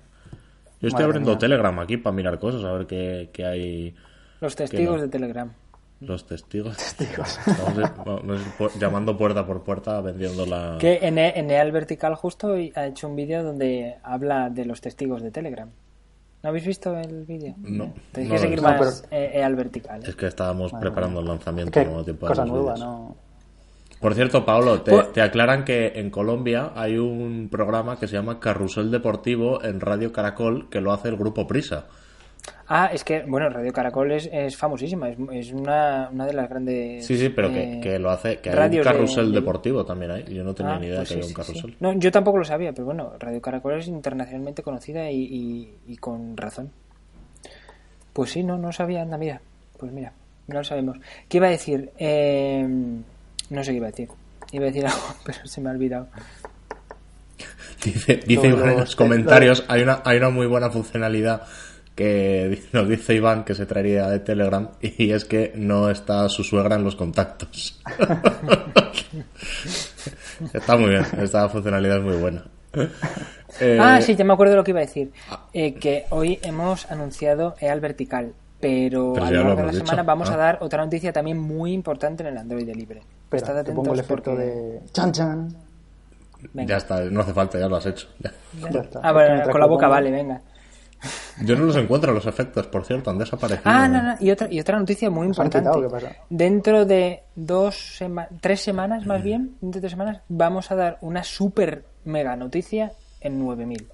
[0.79, 3.95] Yo estoy abriendo Telegram aquí para mirar cosas, a ver qué, qué hay.
[4.41, 5.51] Los testigos de Telegram.
[5.99, 6.77] Los testigos.
[6.97, 7.39] testigos.
[7.47, 8.41] Estamos
[8.79, 10.77] llamando puerta por puerta vendiendo la.
[10.79, 14.81] Que en, e, en EAL Vertical justo ha hecho un vídeo donde habla de los
[14.81, 15.69] testigos de Telegram.
[16.43, 17.55] ¿No habéis visto el vídeo?
[17.57, 17.93] No.
[18.11, 20.03] Tenéis que seguir más EAL Vertical.
[20.05, 21.79] Es que estábamos preparando el lanzamiento.
[21.79, 23.26] Es tiempo cosa nueva, ¿no?
[23.99, 28.39] Por cierto, Pablo, pues- te, aclaran que en Colombia hay un programa que se llama
[28.39, 31.88] Carrusel Deportivo en Radio Caracol que lo hace el grupo Prisa.
[32.67, 37.05] Ah, es que, bueno, Radio Caracol es, es famosísima, es, una, una, de las grandes.
[37.05, 38.38] Sí, sí, pero que, eh, lo hace.
[38.38, 40.23] Que hay un carrusel deportivo también hay.
[40.25, 41.75] Yo no tenía ah, ni idea pues que había un carrusel.
[41.79, 46.38] No, yo tampoco lo sabía, pero bueno, Radio Caracol es internacionalmente conocida y, y, con
[46.38, 46.71] razón.
[48.13, 49.41] Pues sí, no, no sabía, anda, mira.
[49.77, 50.13] Pues mira,
[50.47, 50.97] no lo sabemos.
[51.29, 51.91] ¿Qué iba a decir?
[51.97, 52.67] Eh
[53.49, 54.10] no sé qué iba a decir.
[54.51, 56.07] Iba a decir algo, pero se me ha olvidado.
[57.83, 61.43] Dice, dice en los comentarios, hay una, hay una muy buena funcionalidad
[61.97, 66.43] que nos dice Iván que se traería de Telegram y es que no está su
[66.43, 67.81] suegra en los contactos.
[70.53, 72.45] está muy bien, esta funcionalidad es muy buena.
[73.79, 75.12] ah, sí, ya me acuerdo de lo que iba a decir.
[75.29, 75.47] Ah.
[75.53, 80.29] Eh, que hoy hemos anunciado EAL Vertical, pero, a lo largo de la semana vamos
[80.29, 80.38] a ah.
[80.38, 83.01] dar otra noticia también muy importante en el Android libre.
[83.31, 85.55] Espera, te pongo el efecto de chan chan.
[86.53, 88.07] Ya está, no hace falta, ya lo has hecho.
[89.01, 90.41] Ah, bueno, con la boca vale, venga.
[91.43, 93.63] Yo no los encuentro los efectos, por cierto, han desaparecido.
[93.65, 94.15] Ah, no, no.
[94.19, 95.69] Y otra, y otra noticia muy importante.
[96.29, 97.99] Dentro de dos
[98.39, 102.93] tres semanas, más bien, dentro de tres semanas, vamos a dar una super mega noticia
[103.19, 103.87] en 9000.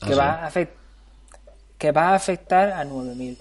[0.00, 0.50] Ah, que, va a
[1.76, 3.38] que va a afectar a 9000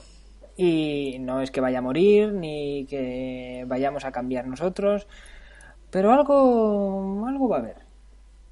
[0.62, 5.08] y no es que vaya a morir ni que vayamos a cambiar nosotros,
[5.90, 7.78] pero algo algo va a haber.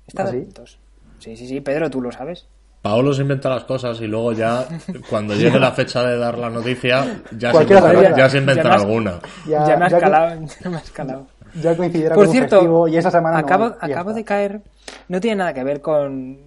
[0.07, 0.79] Estad ¿Ah, atentos.
[1.19, 2.47] Sí, sí, sí, Pedro, tú lo sabes.
[2.81, 4.65] Paolo se inventa las cosas y luego ya,
[5.09, 9.19] cuando llegue la fecha de dar la noticia, ya, se, inventa, ya se inventa alguna.
[9.45, 11.27] Ya, me ha escalado, ya me ha escalado.
[11.61, 14.61] Ya coincidirá Por cierto, y esa semana acabo, acabo de caer,
[15.09, 16.37] no tiene nada que ver con,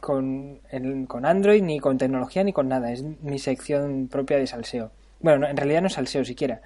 [0.00, 0.60] con,
[1.08, 2.92] con Android, ni con tecnología, ni con nada.
[2.92, 4.92] Es mi sección propia de salseo.
[5.20, 6.60] Bueno, en realidad no salseo siquiera.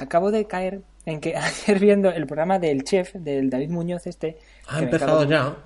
[0.00, 4.38] Acabo de caer en que ayer viendo el programa del chef, del David Muñoz este...
[4.68, 5.56] Ha empezado ya.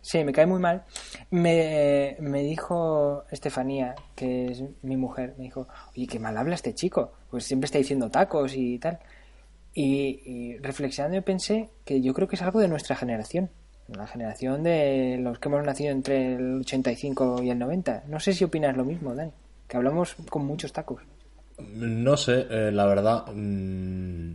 [0.00, 0.82] Sí, me cae muy mal.
[1.30, 6.74] Me, me dijo Estefanía, que es mi mujer, me dijo, oye, qué mal habla este
[6.74, 8.98] chico, pues siempre está diciendo tacos y tal.
[9.72, 13.48] Y, y reflexionando yo pensé que yo creo que es algo de nuestra generación,
[13.86, 18.04] la generación de los que hemos nacido entre el 85 y el 90.
[18.08, 19.30] No sé si opinas lo mismo, Dani,
[19.68, 21.00] que hablamos con muchos tacos.
[21.74, 23.24] No sé, eh, la verdad.
[23.34, 24.32] Mm,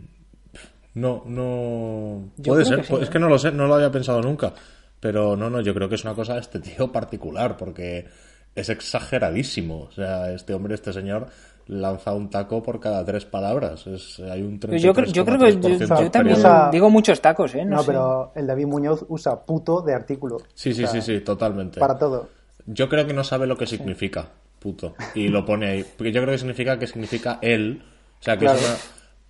[0.94, 2.30] no, no.
[2.44, 4.52] puede ser, es que no lo sé, no lo había pensado nunca.
[5.00, 8.06] Pero no, no, yo creo que es una cosa de este tío particular, porque
[8.54, 9.82] es exageradísimo.
[9.82, 11.28] O sea, este hombre, este señor,
[11.68, 13.86] lanza un taco por cada tres palabras.
[13.86, 16.38] Es, hay un yo, creo, yo creo que yo, también
[16.72, 17.64] digo muchos tacos, ¿eh?
[17.64, 20.38] No, pero el David Muñoz usa puto de artículo.
[20.54, 21.78] Sí, sí, sí, sí, totalmente.
[21.78, 22.28] Para todo.
[22.66, 24.94] Yo creo que no sabe lo que significa, puto.
[25.14, 25.84] Y lo pone ahí.
[25.96, 27.82] Porque yo creo que significa que significa él.
[28.20, 28.46] O sea, que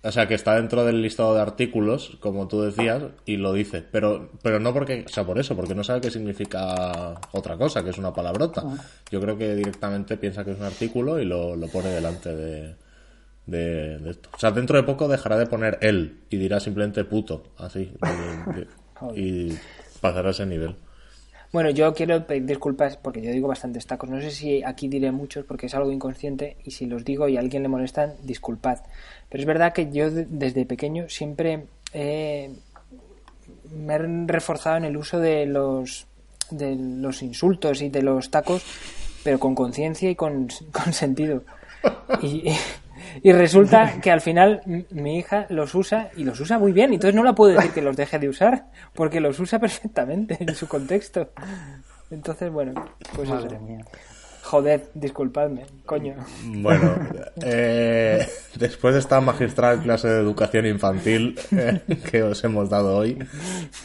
[0.01, 3.83] o sea, que está dentro del listado de artículos, como tú decías, y lo dice.
[3.91, 7.83] Pero, pero no porque, o sea, por eso, porque no sabe qué significa otra cosa,
[7.83, 8.63] que es una palabrota.
[8.65, 8.77] Ah.
[9.11, 12.75] Yo creo que directamente piensa que es un artículo y lo, lo pone delante de,
[13.45, 14.29] de, esto.
[14.33, 17.91] O sea, dentro de poco dejará de poner él y dirá simplemente puto, así.
[19.15, 19.53] y
[19.99, 20.77] pasará a ese nivel.
[21.51, 24.09] Bueno, yo quiero pedir disculpas porque yo digo bastantes tacos.
[24.09, 27.37] No sé si aquí diré muchos porque es algo inconsciente y si los digo y
[27.37, 28.79] a alguien le molestan, disculpad.
[29.29, 31.65] Pero es verdad que yo desde pequeño siempre
[33.71, 36.05] me he reforzado en el uso de los,
[36.51, 38.63] de los insultos y de los tacos,
[39.23, 41.43] pero con conciencia y con, con sentido.
[42.21, 42.51] Y,
[43.21, 46.93] y resulta que al final mi hija los usa y los usa muy bien.
[46.93, 50.55] Entonces no la puedo decir que los deje de usar porque los usa perfectamente en
[50.55, 51.31] su contexto.
[52.11, 52.73] Entonces, bueno,
[53.15, 53.85] pues Madre mía.
[54.49, 56.15] Joder, disculpadme, coño.
[56.43, 56.95] Bueno,
[57.43, 63.19] eh, después de esta magistral clase de educación infantil eh, que os hemos dado hoy,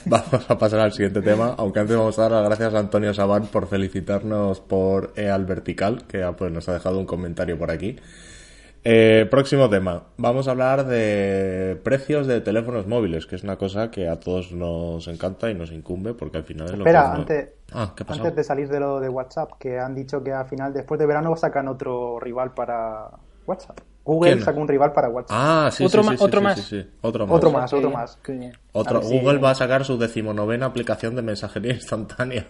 [0.06, 1.54] vamos a pasar al siguiente tema.
[1.58, 6.06] Aunque antes vamos a dar las gracias a Antonio Sabán por felicitarnos por EAL Vertical,
[6.06, 7.96] que pues, nos ha dejado un comentario por aquí.
[8.84, 10.02] Eh, próximo tema.
[10.18, 14.52] Vamos a hablar de precios de teléfonos móviles, que es una cosa que a todos
[14.52, 18.44] nos encanta y nos incumbe porque al final es lo Espera, antes, ah, antes de
[18.44, 21.68] salir de lo de WhatsApp, que han dicho que al final, después de verano, sacan
[21.68, 23.08] otro rival para
[23.46, 23.80] WhatsApp.
[24.04, 25.38] Google saca un rival para WhatsApp.
[25.40, 26.58] Ah, sí, ¿Otro, sí, sí, otro, más?
[27.00, 27.36] otro más.
[27.36, 28.18] Otro más, otro más.
[28.72, 32.46] Otro, Google va a sacar su decimonovena aplicación de mensajería instantánea.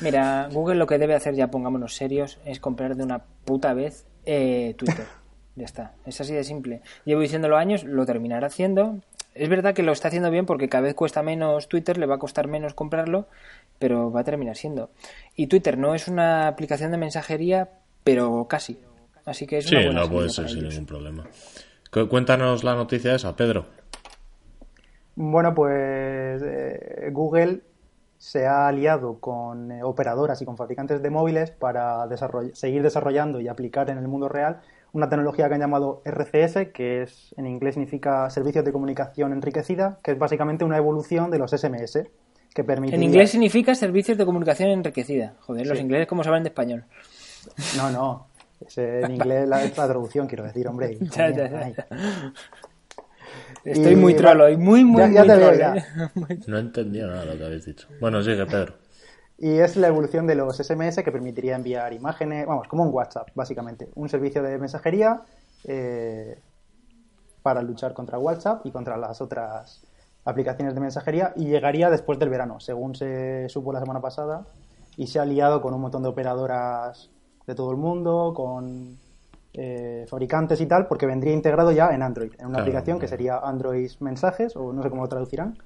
[0.00, 4.06] Mira, Google lo que debe hacer, ya pongámonos serios, es comprar de una puta vez
[4.24, 5.04] eh, Twitter.
[5.56, 6.82] Ya está, es así de simple.
[7.06, 9.00] Llevo diciéndolo años, lo terminará haciendo.
[9.34, 12.16] Es verdad que lo está haciendo bien porque cada vez cuesta menos Twitter, le va
[12.16, 13.26] a costar menos comprarlo,
[13.78, 14.90] pero va a terminar siendo.
[15.34, 17.70] Y Twitter no es una aplicación de mensajería,
[18.04, 18.78] pero casi.
[19.24, 21.24] Así que es sí, no puede ser sin ningún problema.
[21.90, 23.64] Cuéntanos la noticia esa, Pedro.
[25.14, 27.62] Bueno, pues eh, Google
[28.18, 32.06] se ha aliado con eh, operadoras y con fabricantes de móviles para
[32.52, 34.60] seguir desarrollando y aplicar en el mundo real
[34.96, 39.98] una tecnología que han llamado RCS, que es en inglés significa Servicios de Comunicación Enriquecida,
[40.02, 42.00] que es básicamente una evolución de los SMS,
[42.54, 42.96] que permite...
[42.96, 45.34] En inglés significa Servicios de Comunicación Enriquecida.
[45.40, 46.84] Joder, los ingleses cómo saben de español.
[47.76, 48.28] No, no.
[48.66, 50.96] Es en inglés la, traducción, quiero decir, hombre.
[51.14, 51.86] ya, ya, ya.
[53.62, 55.76] Estoy muy trolo y muy, muy, ya, te veo, ya.
[55.76, 55.84] ¿eh?
[56.46, 57.86] No he entendido nada de lo que habéis dicho.
[58.00, 58.85] Bueno, sigue, Pedro.
[59.38, 63.28] Y es la evolución de los SMS que permitiría enviar imágenes, vamos, como un WhatsApp,
[63.34, 63.90] básicamente.
[63.94, 65.22] Un servicio de mensajería
[65.64, 66.40] eh,
[67.42, 69.82] para luchar contra WhatsApp y contra las otras
[70.24, 74.46] aplicaciones de mensajería y llegaría después del verano, según se supo la semana pasada,
[74.96, 77.10] y se ha liado con un montón de operadoras
[77.46, 78.98] de todo el mundo, con
[79.52, 83.38] eh, fabricantes y tal, porque vendría integrado ya en Android, en una aplicación que sería
[83.38, 85.56] Android Mensajes, o no sé cómo lo traducirán,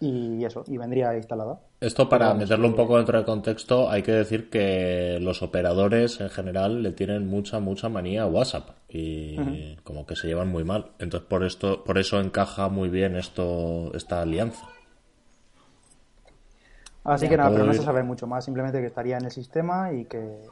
[0.00, 1.60] y eso, y vendría instalada.
[1.78, 6.30] Esto para meterlo un poco dentro del contexto, hay que decir que los operadores en
[6.30, 10.92] general le tienen mucha, mucha manía a WhatsApp y como que se llevan muy mal.
[10.98, 14.66] Entonces por esto, por eso encaja muy bien esto, esta alianza.
[17.04, 19.92] Así que nada, pero no se sabe mucho más, simplemente que estaría en el sistema
[19.92, 20.46] y que,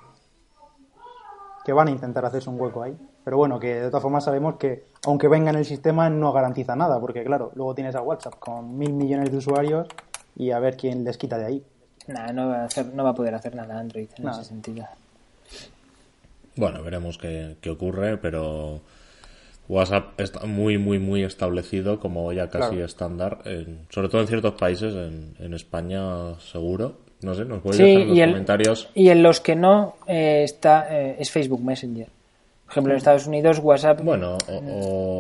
[1.64, 2.96] que van a intentar hacerse un hueco ahí.
[3.24, 6.76] Pero bueno, que de todas formas sabemos que aunque venga en el sistema no garantiza
[6.76, 9.86] nada, porque claro, luego tienes a WhatsApp con mil millones de usuarios
[10.36, 11.62] y a ver quién les quita de ahí.
[12.06, 14.86] Nada, no va a, hacer, no va a poder hacer nada Android en ese sentido.
[16.56, 18.80] Bueno, veremos qué, ocurre, pero
[19.68, 23.38] WhatsApp está muy, muy, muy establecido como ya casi estándar,
[23.90, 26.96] sobre todo en ciertos países, en, España seguro.
[27.20, 28.88] No sé, nos puede dejar en los comentarios.
[28.94, 32.08] Y en los que no eh, está eh, es Facebook Messenger.
[32.68, 34.36] Por ejemplo, en Estados Unidos WhatsApp, bueno,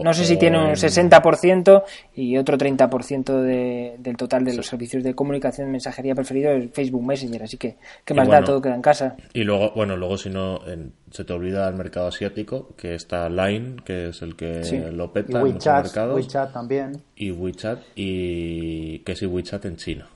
[0.04, 1.82] no sé si tiene un 60%
[2.14, 6.70] y otro 30% de, del total de los servicios de comunicación y mensajería preferido es
[6.72, 9.16] Facebook Messenger, así que qué más da, todo queda en casa.
[9.32, 10.60] Y luego, bueno, luego si no,
[11.10, 15.40] se te olvida el mercado asiático, que está Line, que es el que lo peta
[15.40, 16.16] en muchos mercados.
[16.16, 17.02] WeChat también.
[17.16, 20.06] Y WeChat, y que sí, WeChat en China.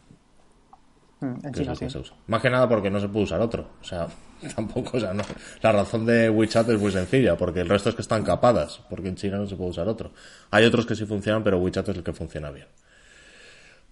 [1.23, 1.87] Mm, en China, sí.
[2.27, 4.09] Más que nada porque no se puede usar otro, o sea...
[4.57, 5.23] tampoco, o sea, no.
[5.63, 9.09] La razón de WeChat es muy sencilla, porque el resto es que están capadas, porque
[9.09, 10.11] en China no se puede usar otro.
[10.51, 12.67] Hay otros que sí funcionan, pero WeChat es el que funciona bien.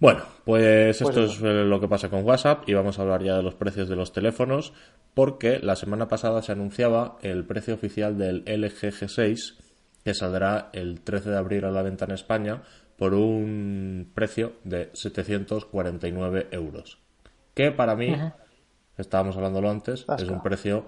[0.01, 3.37] Bueno, pues, pues esto es lo que pasa con WhatsApp y vamos a hablar ya
[3.37, 4.73] de los precios de los teléfonos,
[5.15, 9.59] porque la semana pasada se anunciaba el precio oficial del LG G6,
[10.03, 12.63] que saldrá el 13 de abril a la venta en España
[12.97, 16.99] por un precio de 749 euros.
[17.55, 18.15] Que para mí
[18.97, 20.87] estábamos hablándolo antes, es un precio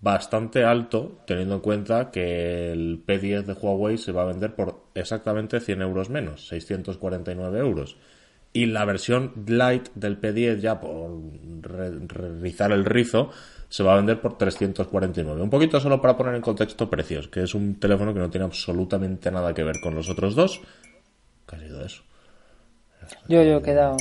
[0.00, 4.84] bastante alto, teniendo en cuenta que el P10 de Huawei se va a vender por
[4.94, 7.96] exactamente 100 euros menos, 649 euros.
[8.52, 11.10] Y la versión light del P10, ya por
[12.40, 13.30] rizar el rizo,
[13.68, 15.42] se va a vender por 349.
[15.42, 18.44] Un poquito solo para poner en contexto precios, que es un teléfono que no tiene
[18.44, 20.60] absolutamente nada que ver con los otros dos.
[21.48, 22.02] ¿Qué ha sido eso?
[23.26, 23.96] Yo, yo he quedado.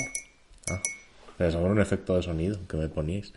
[1.48, 3.34] Es un efecto de sonido que me poníais.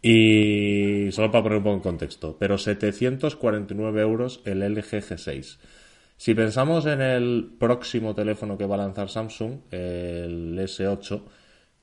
[0.00, 5.58] Y solo para poner un poco en contexto, pero 749 euros el LG G6.
[6.16, 11.22] Si pensamos en el próximo teléfono que va a lanzar Samsung, el S8,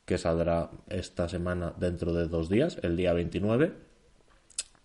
[0.06, 3.74] que saldrá esta semana dentro de dos días, el día 29,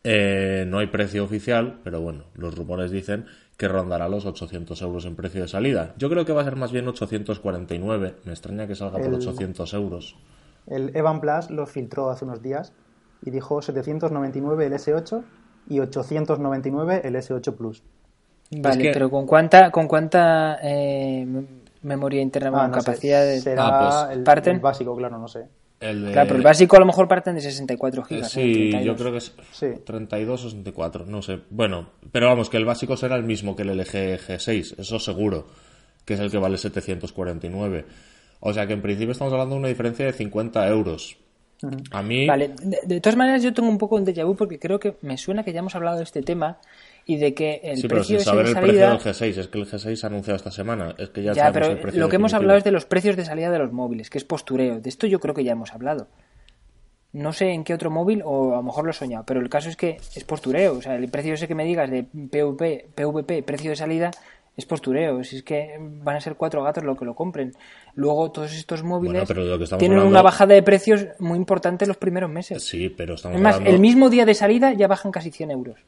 [0.02, 5.04] eh, no hay precio oficial, pero bueno, los rumores dicen que rondará los 800 euros
[5.04, 5.94] en precio de salida.
[5.98, 9.74] Yo creo que va a ser más bien 849, me extraña que salga por 800
[9.74, 10.16] euros.
[10.70, 12.72] El Evan Plus lo filtró hace unos días
[13.22, 15.22] y dijo 799 el S8
[15.68, 17.82] y 899 el S8 Plus.
[18.52, 21.26] Vale, pero ¿con cuánta, con cuánta eh,
[21.82, 23.40] memoria interna, ah, capacidad de...
[23.40, 24.56] Será ah, pues, el, parten?
[24.56, 25.46] el, básico, claro, no sé.
[25.78, 28.24] Claro, pero el básico a lo mejor parten de 64 GB.
[28.24, 29.34] sí, yo creo que es
[29.84, 31.40] 32 o 64, no sé.
[31.48, 35.46] Bueno, pero vamos, que el básico será el mismo que el LG G6, eso seguro,
[36.04, 37.86] que es el que vale 749.
[38.40, 41.18] O sea que en principio estamos hablando de una diferencia de 50 euros.
[41.90, 42.26] A mí.
[42.26, 45.18] Vale, de, todas maneras, yo tengo un poco un déjà vu porque creo que me
[45.18, 46.58] suena que ya hemos hablado de este tema
[47.04, 49.66] y de que el sí, pero sin saber el precio del G6, es que el
[49.66, 52.16] G6 se ha anunciado esta semana, es que ya, ya pero el precio lo que
[52.16, 54.80] hemos hablado es de los precios de salida de los móviles, que es postureo.
[54.80, 56.08] De esto yo creo que ya hemos hablado.
[57.12, 59.48] No sé en qué otro móvil, o a lo mejor lo he soñado, pero el
[59.50, 60.78] caso es que es postureo.
[60.78, 64.12] O sea, el precio ese que me digas de PVP, PVP precio de salida,
[64.60, 65.22] es postureo.
[65.24, 67.52] Si es que van a ser cuatro gatos lo que lo compren.
[67.94, 69.28] Luego, todos estos móviles
[69.78, 72.62] tienen una bajada de precios muy importante en los primeros meses.
[72.62, 75.80] Sí, pero estamos es más, el mismo día de salida ya bajan casi 100 euros.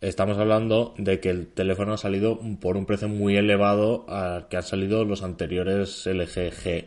[0.00, 4.58] Estamos hablando de que el teléfono ha salido por un precio muy elevado al que
[4.58, 6.84] han salido los anteriores LG G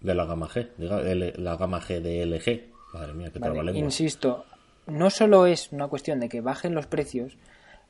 [0.00, 2.70] de la gama G, la gama G de LG.
[2.94, 4.44] Madre mía, qué vale, Insisto,
[4.86, 7.36] no solo es una cuestión de que bajen los precios,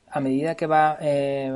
[0.09, 1.51] a medida que va eh,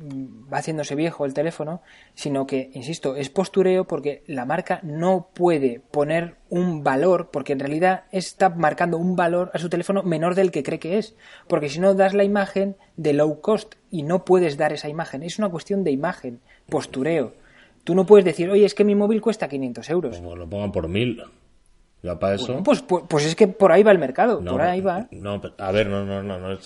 [0.00, 1.82] va haciéndose viejo el teléfono,
[2.14, 7.60] sino que, insisto, es postureo porque la marca no puede poner un valor, porque en
[7.60, 11.14] realidad está marcando un valor a su teléfono menor del que cree que es,
[11.46, 15.22] porque si no das la imagen de low cost y no puedes dar esa imagen,
[15.22, 17.34] es una cuestión de imagen, postureo.
[17.84, 20.16] Tú no puedes decir, oye, es que mi móvil cuesta 500 euros.
[20.16, 21.22] Como lo pongan por mil.
[22.02, 22.62] Ya para eso.
[22.64, 25.06] pues, pues, pues, es que por ahí va el mercado, por ahí va.
[25.12, 26.58] No, a ver, no, no, no, no.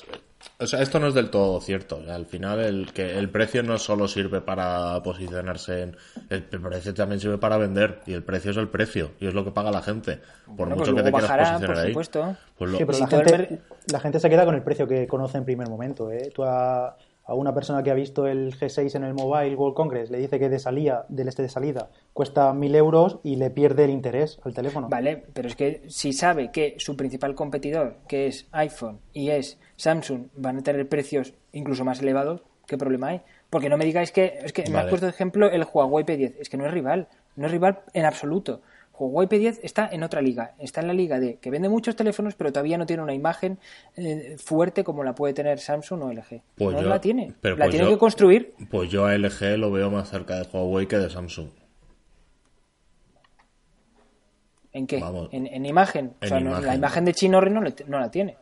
[0.58, 2.00] O sea, esto no es del todo cierto.
[2.08, 5.96] Al final, el, que el precio no solo sirve para posicionarse en.
[6.30, 8.00] El precio también sirve para vender.
[8.06, 9.10] Y el precio es el precio.
[9.20, 10.20] Y es lo que paga la gente.
[10.56, 11.92] Por mucho pues que te quieras posicionar ahí.
[11.92, 13.60] Pues sí, pero la gente,
[13.92, 16.10] la gente, se queda con el precio que conoce en primer momento.
[16.10, 16.30] ¿eh?
[16.34, 20.10] Tú a, a, una persona que ha visto el G6 en el Mobile World Congress
[20.10, 23.84] le dice que de salida, del este de salida, cuesta mil euros y le pierde
[23.84, 24.88] el interés al teléfono.
[24.88, 29.58] Vale, pero es que si sabe que su principal competidor, que es iPhone y es
[29.76, 33.20] Samsung van a tener precios incluso más elevados, ¿qué problema hay?
[33.50, 36.34] Porque no me digáis que, es que me has puesto de ejemplo el Huawei P10,
[36.40, 38.60] es que no es rival, no es rival en absoluto.
[38.98, 42.34] Huawei P10 está en otra liga, está en la liga de que vende muchos teléfonos
[42.34, 43.58] pero todavía no tiene una imagen
[43.96, 46.42] eh, fuerte como la puede tener Samsung o LG.
[46.56, 48.54] Pues no la tiene, la pues tiene que construir.
[48.70, 51.48] Pues yo a LG lo veo más cerca de Huawei que de Samsung.
[54.72, 55.02] ¿En qué?
[55.32, 56.14] En, imagen.
[56.20, 58.36] la imagen de Chino no, no la tiene.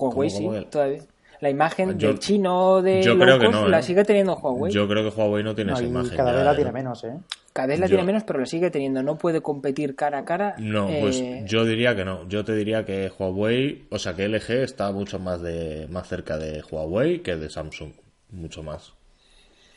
[0.00, 1.02] Huawei sí, todavía.
[1.40, 3.82] La imagen del chino de yo creo que no, la ¿eh?
[3.82, 4.70] sigue teniendo Huawei.
[4.72, 6.14] Yo creo que Huawei no tiene esa imagen.
[6.16, 7.14] Cada vez la tiene menos, ¿eh?
[7.52, 9.02] Cada vez la tiene menos, pero la sigue teniendo.
[9.02, 10.54] No puede competir cara a cara.
[10.58, 12.28] No, pues eh, yo diría que no.
[12.28, 16.36] Yo te diría que Huawei, o sea que LG está mucho más de más cerca
[16.36, 17.92] de Huawei que de Samsung.
[18.32, 18.92] Mucho más.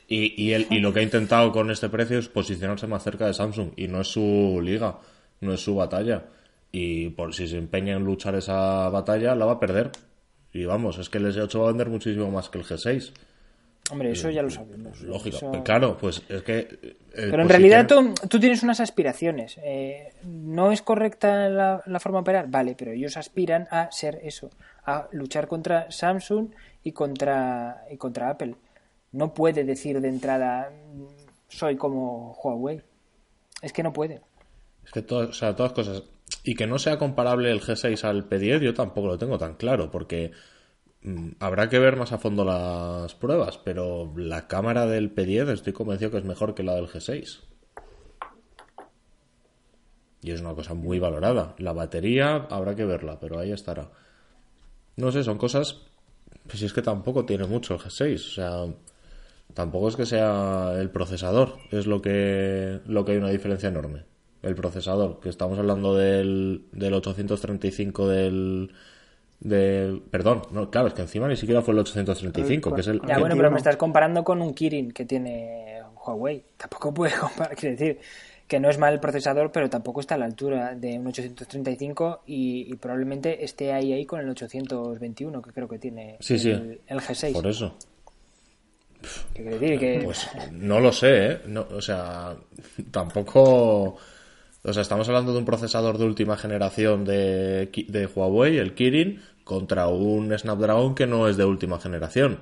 [0.07, 3.33] Y, y, y lo que ha intentado con este precio es posicionarse más cerca de
[3.33, 3.71] Samsung.
[3.77, 4.99] Y no es su liga,
[5.39, 6.25] no es su batalla.
[6.73, 9.91] Y por si se empeña en luchar esa batalla, la va a perder.
[10.54, 13.12] Y vamos, es que el S8 va a vender muchísimo más que el G6.
[13.91, 15.01] Hombre, eso ya lo sabemos.
[15.01, 15.64] Lógico.
[15.64, 16.60] Claro, pues es que.
[16.82, 19.60] Eh, Pero en realidad tú, tienes unas aspiraciones.
[19.62, 22.47] Eh, ¿No es correcta la, forma de operar?
[22.49, 24.51] Vale, pero ellos aspiran a ser eso,
[24.86, 26.51] a luchar contra Samsung
[26.84, 28.56] y contra, y contra Apple.
[29.12, 30.72] No puede decir de entrada,
[31.49, 32.82] soy como Huawei.
[33.62, 34.22] Es que no puede.
[34.86, 36.04] Es que todo, o sea, todas cosas.
[36.43, 39.89] Y que no sea comparable el G6 al P10, yo tampoco lo tengo tan claro,
[39.89, 40.31] porque
[41.01, 45.73] mm, habrá que ver más a fondo las pruebas, pero la cámara del P10 estoy
[45.73, 47.39] convencido que es mejor que la del G6.
[50.21, 51.53] Y es una cosa muy valorada.
[51.57, 53.91] La batería habrá que verla, pero ahí estará.
[54.95, 55.81] No sé, son cosas.
[56.47, 58.15] Pues es que tampoco tiene mucho el G6.
[58.15, 58.73] O sea,
[59.53, 61.57] tampoco es que sea el procesador.
[61.71, 64.05] Es lo que, lo que hay una diferencia enorme.
[64.43, 68.71] El procesador, que estamos hablando del, del 835 del.
[69.39, 73.01] De, perdón, no, claro, es que encima ni siquiera fue el 835, que es el.
[73.07, 76.43] Ya, bueno, pero me estás comparando con un Kirin que tiene Huawei.
[76.57, 77.99] Tampoco puedes comparar, quiero decir
[78.47, 82.23] que no es mal el procesador, pero tampoco está a la altura de un 835
[82.27, 87.33] y, probablemente esté ahí ahí con el 821 que creo que tiene el, G6.
[87.33, 87.75] Por eso.
[89.33, 89.79] ¿Qué quiere decir?
[89.79, 90.01] Que...
[90.03, 91.41] Pues no lo sé, ¿eh?
[91.47, 92.35] No, o sea,
[92.91, 93.97] tampoco...
[94.66, 99.22] O sea, estamos hablando de un procesador de última generación de, de Huawei, el Kirin,
[99.43, 102.39] contra un Snapdragon que no es de última generación.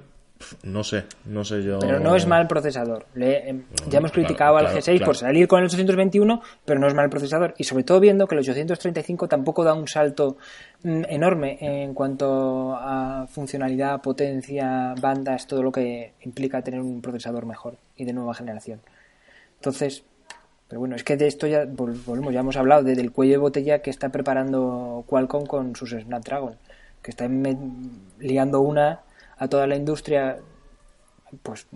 [0.64, 1.80] No sé, no sé yo.
[1.80, 3.06] Pero no es mal procesador.
[3.16, 7.10] Em, ya hemos criticado al G6 por salir con el 821, pero no es mal
[7.10, 7.54] procesador.
[7.58, 10.38] Y sobre todo viendo que el 835 tampoco da un salto
[10.84, 17.46] mm, enorme en cuanto a funcionalidad, potencia, bandas, todo lo que implica tener un procesador
[17.46, 18.82] mejor y de nueva generación.
[19.56, 20.04] Entonces,
[20.72, 23.82] pero bueno, es que de esto ya volvemos, ya hemos hablado del cuello de botella
[23.82, 26.56] que está preparando Qualcomm con sus Snapdragon,
[27.02, 27.28] que está
[28.20, 29.02] liando una
[29.38, 30.38] a toda la industria
[31.44, 31.68] pues,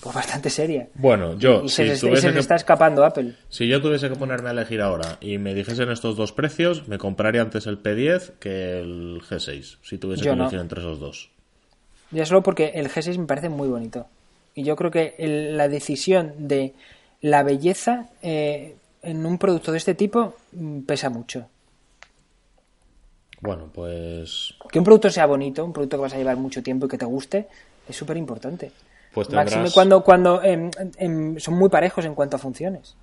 [0.00, 0.88] pues bastante seria.
[0.94, 3.32] Bueno, yo si se, está escapando Apple.
[3.48, 6.98] Si yo tuviese que ponerme a elegir ahora y me dijesen estos dos precios, me
[6.98, 11.30] compraría antes el P10 que el G6, si tuviese que elegir entre esos dos.
[12.10, 14.08] Ya solo porque el G6 me parece muy bonito.
[14.56, 15.14] Y yo creo que
[15.54, 16.74] la decisión de
[17.22, 21.48] la belleza eh, en un producto de este tipo mm, pesa mucho.
[23.40, 24.54] Bueno, pues.
[24.70, 26.98] Que un producto sea bonito, un producto que vas a llevar mucho tiempo y que
[26.98, 27.48] te guste,
[27.88, 28.70] es súper importante.
[29.12, 29.72] Pues tendrás...
[29.72, 32.96] cuando, cuando em, em, son muy parejos en cuanto a funciones.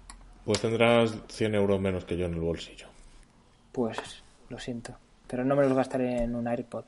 [0.45, 2.87] Pues tendrás 100 euros menos que yo en el bolsillo.
[3.71, 3.97] Pues
[4.49, 4.95] lo siento,
[5.27, 6.85] pero no me los gastaré en un AirPod.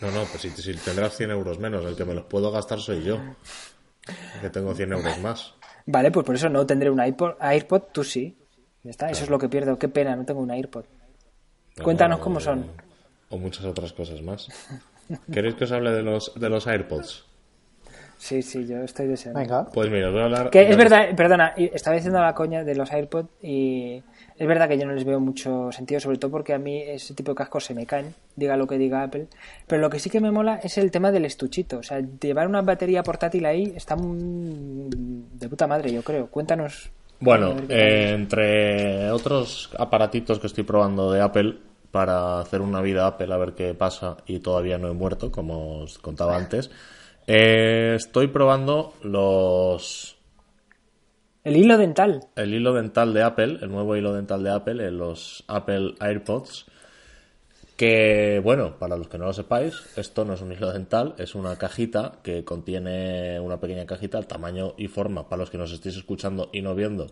[0.00, 3.02] No, no, pues si, tendrás 100 euros menos, el que me los puedo gastar soy
[3.04, 3.18] yo.
[4.40, 5.54] Que tengo 100 euros más.
[5.86, 8.36] Vale, pues por eso no tendré un AirPod, AirPod tú sí.
[8.84, 9.78] está, eso es lo que pierdo.
[9.78, 10.84] Qué pena, no tengo un AirPod.
[11.82, 12.66] Cuéntanos cómo son.
[13.28, 14.48] O muchas otras cosas más.
[15.32, 17.24] ¿Queréis que os hable de los, de los AirPods?
[18.16, 19.40] Sí, sí, yo estoy deseando.
[19.40, 19.66] Venga.
[19.66, 20.50] Pues mira, os voy a hablar.
[20.50, 24.02] Que es verdad, perdona, estaba diciendo la coña de los AirPods y
[24.36, 27.14] es verdad que yo no les veo mucho sentido, sobre todo porque a mí ese
[27.14, 29.28] tipo de cascos se me caen, diga lo que diga Apple.
[29.66, 31.78] Pero lo que sí que me mola es el tema del estuchito.
[31.78, 36.26] O sea, llevar una batería portátil ahí está de puta madre, yo creo.
[36.28, 41.56] Cuéntanos bueno, eh, entre otros aparatitos que estoy probando de Apple
[41.90, 45.78] para hacer una vida Apple a ver qué pasa y todavía no he muerto, como
[45.78, 46.70] os contaba antes,
[47.26, 50.13] eh, estoy probando los...
[51.44, 52.22] El hilo dental.
[52.36, 56.64] El hilo dental de Apple, el nuevo hilo dental de Apple, en los Apple AirPods.
[57.76, 61.34] Que, bueno, para los que no lo sepáis, esto no es un hilo dental, es
[61.34, 65.70] una cajita que contiene una pequeña cajita, el tamaño y forma, para los que nos
[65.70, 67.08] estéis escuchando y no viendo,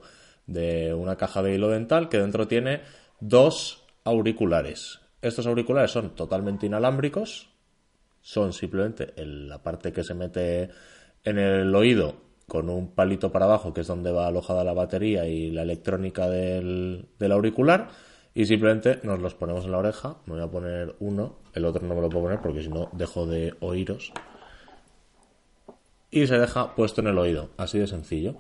[0.47, 2.81] de una caja de hilo dental que dentro tiene
[3.21, 5.01] dos auriculares.
[5.21, 7.51] Estos auriculares son totalmente inalámbricos,
[8.23, 10.71] son simplemente la parte que se mete
[11.23, 15.27] en el oído con un palito para abajo, que es donde va alojada la batería
[15.27, 17.89] y la electrónica del, auricular
[18.35, 20.19] y simplemente nos los ponemos en la oreja.
[20.27, 22.91] Me voy a poner uno, el otro no me lo puedo poner porque si no
[22.93, 24.13] dejo de oíros.
[26.11, 28.37] Y se deja puesto en el oído, así de sencillo.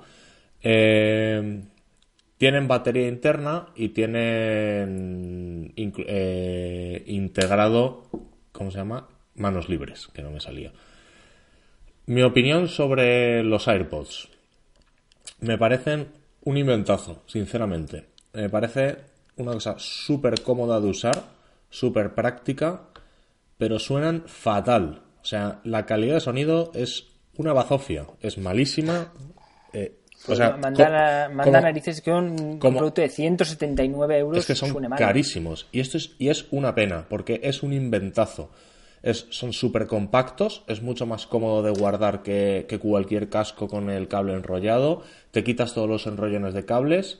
[0.60, 1.62] Eh,
[2.36, 8.10] tienen batería interna y tienen eh, integrado,
[8.52, 9.08] ¿cómo se llama?
[9.36, 10.70] Manos libres, que no me salía.
[12.06, 14.28] Mi opinión sobre los AirPods.
[15.40, 16.08] Me parecen
[16.44, 18.06] un inventazo, sinceramente.
[18.32, 18.96] Me parece
[19.36, 21.22] una cosa súper cómoda de usar,
[21.70, 22.82] súper práctica,
[23.58, 25.02] pero suenan fatal.
[25.22, 29.12] O sea, la calidad de sonido es una bazofia, es malísima.
[29.72, 35.68] Eh, o sea, manda, narices que un, producto de 179 euros es que son carísimos.
[35.72, 38.50] Y esto es, y es una pena, porque es un inventazo.
[39.30, 44.08] Son súper compactos, es mucho más cómodo de guardar que, que cualquier casco con el
[44.08, 45.02] cable enrollado.
[45.32, 47.18] Te quitas todos los enrollones de cables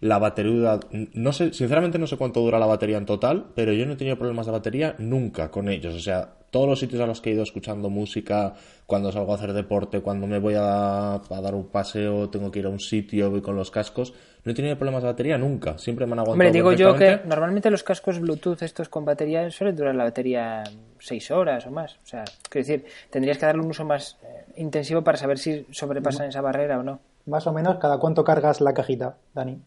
[0.00, 0.80] la batería,
[1.12, 3.96] no sé, sinceramente no sé cuánto dura la batería en total, pero yo no he
[3.96, 5.94] tenido problemas de batería nunca con ellos.
[5.94, 8.54] O sea, todos los sitios a los que he ido escuchando música,
[8.86, 12.66] cuando salgo a hacer deporte, cuando me voy a, dar un paseo, tengo que ir
[12.66, 14.12] a un sitio, voy con los cascos,
[14.44, 15.78] no he tenido problemas de batería nunca.
[15.78, 16.32] Siempre me han aguantado.
[16.32, 20.64] Hombre, digo yo que normalmente los cascos Bluetooth estos con batería suelen durar la batería
[20.98, 21.98] seis horas o más.
[22.02, 25.66] O sea, quiero decir, tendrías que darle un uso más eh, intensivo para saber si
[25.70, 27.00] sobrepasan esa barrera o no.
[27.26, 29.60] Más o menos, ¿cada cuánto cargas la cajita, Dani?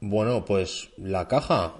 [0.00, 1.74] Bueno, pues la caja,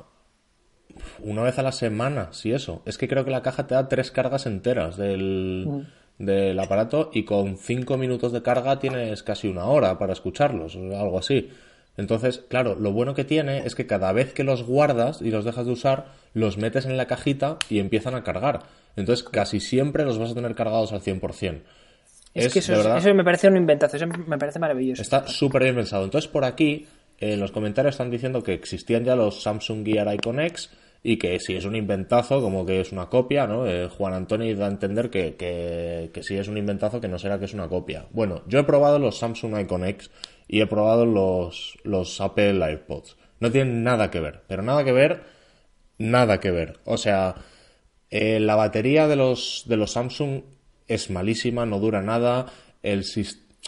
[1.20, 2.82] una vez a la semana, si eso.
[2.86, 6.24] Es que creo que la caja te da tres cargas enteras del, mm.
[6.24, 10.98] del aparato y con cinco minutos de carga tienes casi una hora para escucharlos, o
[10.98, 11.50] algo así.
[11.96, 15.44] Entonces, claro, lo bueno que tiene es que cada vez que los guardas y los
[15.44, 18.62] dejas de usar, los metes en la cajita y empiezan a cargar.
[18.96, 21.60] Entonces, casi siempre los vas a tener cargados al 100%.
[22.34, 25.02] Es, que eso, me parece un inventazo, eso me parece maravilloso.
[25.02, 26.04] Está súper bien pensado.
[26.04, 26.86] Entonces, por aquí,
[27.18, 30.70] en los comentarios están diciendo que existían ya los Samsung Gear Icon X
[31.02, 33.66] y que si es un inventazo, como que es una copia, ¿no?
[33.66, 37.38] Eh, Juan Antonio da a entender que, que, si es un inventazo, que no será
[37.38, 38.06] que es una copia.
[38.10, 40.10] Bueno, yo he probado los Samsung Icon X
[40.46, 43.16] y he probado los, los Apple AirPods.
[43.40, 45.24] No tienen nada que ver, pero nada que ver,
[45.98, 46.78] nada que ver.
[46.84, 47.34] O sea,
[48.10, 50.42] eh, la batería de los, de los Samsung
[50.86, 52.46] es malísima, no dura nada.
[52.82, 53.04] El,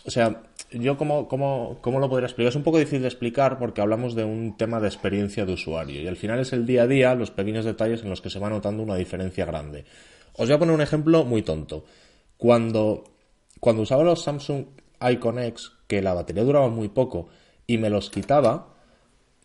[0.05, 0.43] o sea,
[0.81, 2.51] yo cómo, cómo, cómo lo podría explicar.
[2.51, 6.01] Es un poco difícil de explicar porque hablamos de un tema de experiencia de usuario
[6.01, 8.39] y al final es el día a día, los pequeños detalles en los que se
[8.39, 9.85] va notando una diferencia grande.
[10.35, 11.85] Os voy a poner un ejemplo muy tonto.
[12.37, 13.05] Cuando,
[13.61, 14.66] cuando usaba los Samsung
[15.01, 17.29] Icon X, que la batería duraba muy poco
[17.66, 18.75] y me los quitaba,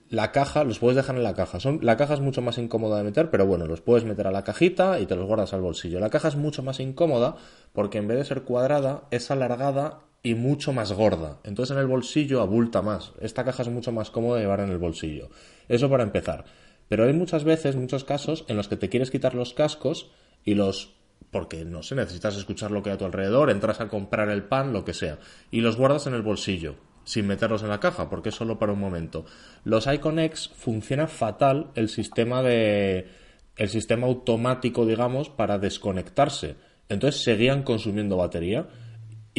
[0.09, 1.59] la caja, los puedes dejar en la caja.
[1.81, 4.43] La caja es mucho más incómoda de meter, pero bueno, los puedes meter a la
[4.43, 5.99] cajita y te los guardas al bolsillo.
[5.99, 7.35] La caja es mucho más incómoda
[7.73, 11.39] porque en vez de ser cuadrada, es alargada y mucho más gorda.
[11.43, 13.13] Entonces en el bolsillo abulta más.
[13.21, 15.29] Esta caja es mucho más cómoda de llevar en el bolsillo.
[15.67, 16.45] Eso para empezar.
[16.87, 20.11] Pero hay muchas veces, muchos casos, en los que te quieres quitar los cascos
[20.43, 20.95] y los
[21.31, 24.43] porque no sé, necesitas escuchar lo que hay a tu alrededor, entras a comprar el
[24.43, 25.19] pan, lo que sea,
[25.51, 28.73] y los guardas en el bolsillo sin meterlos en la caja, porque es solo para
[28.73, 29.25] un momento.
[29.63, 33.07] Los Icon X funciona fatal el sistema de
[33.55, 36.55] el sistema automático, digamos, para desconectarse.
[36.87, 38.67] Entonces seguían consumiendo batería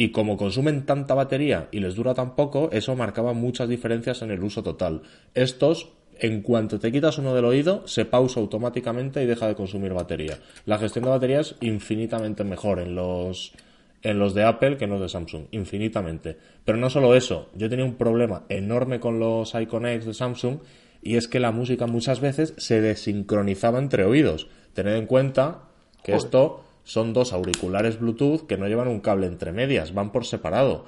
[0.01, 4.31] y como consumen tanta batería y les dura tan poco, eso marcaba muchas diferencias en
[4.31, 5.03] el uso total.
[5.35, 9.93] Estos en cuanto te quitas uno del oído, se pausa automáticamente y deja de consumir
[9.93, 10.39] batería.
[10.65, 13.53] La gestión de batería es infinitamente mejor en los
[14.01, 16.35] en los de Apple que en los de Samsung, infinitamente.
[16.65, 20.57] Pero no solo eso, yo tenía un problema enorme con los Icon X de Samsung
[21.03, 24.47] y es que la música muchas veces se desincronizaba entre oídos.
[24.73, 25.65] Tened en cuenta
[26.03, 30.25] que esto son dos auriculares Bluetooth que no llevan un cable entre medias, van por
[30.25, 30.85] separado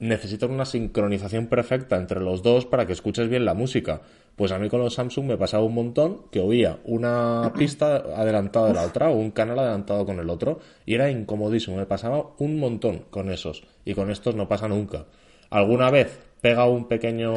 [0.00, 4.00] necesitan una sincronización perfecta entre los dos para que escuches bien la música.
[4.34, 8.68] Pues a mí con los Samsung me pasaba un montón que oía una pista adelantada
[8.68, 11.76] de la otra o un canal adelantado con el otro y era incomodísimo.
[11.76, 15.04] Me pasaba un montón con esos y con estos no pasa nunca.
[15.50, 17.34] Alguna vez pega un pequeño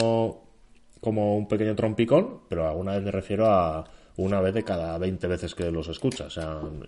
[1.01, 3.83] como un pequeño trompicón, pero alguna vez me refiero a
[4.17, 6.39] una vez de cada 20 veces que los escuchas.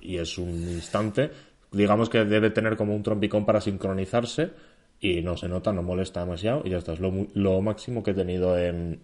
[0.01, 1.31] y es un instante,
[1.71, 4.51] digamos que debe tener como un trompicón para sincronizarse
[4.99, 6.93] y no se nota, no molesta demasiado y ya está.
[6.93, 9.01] Es lo, máximo que he tenido en,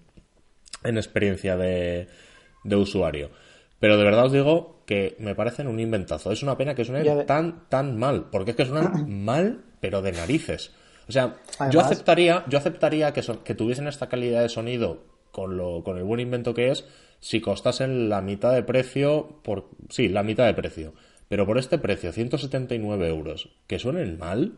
[0.84, 2.08] en experiencia de,
[2.64, 3.30] de, usuario.
[3.80, 6.32] Pero de verdad os digo que me parecen un inventazo.
[6.32, 10.12] Es una pena que suene tan, tan mal, porque es que suenan mal, pero de
[10.12, 10.72] narices.
[11.08, 11.38] O sea,
[11.72, 16.04] yo aceptaría, yo aceptaría que, que tuviesen esta calidad de sonido con, lo, con el
[16.04, 16.86] buen invento que es
[17.22, 20.94] si costasen la mitad de precio, por sí, la mitad de precio.
[21.30, 24.56] Pero por este precio, 179 euros, que suenen mal,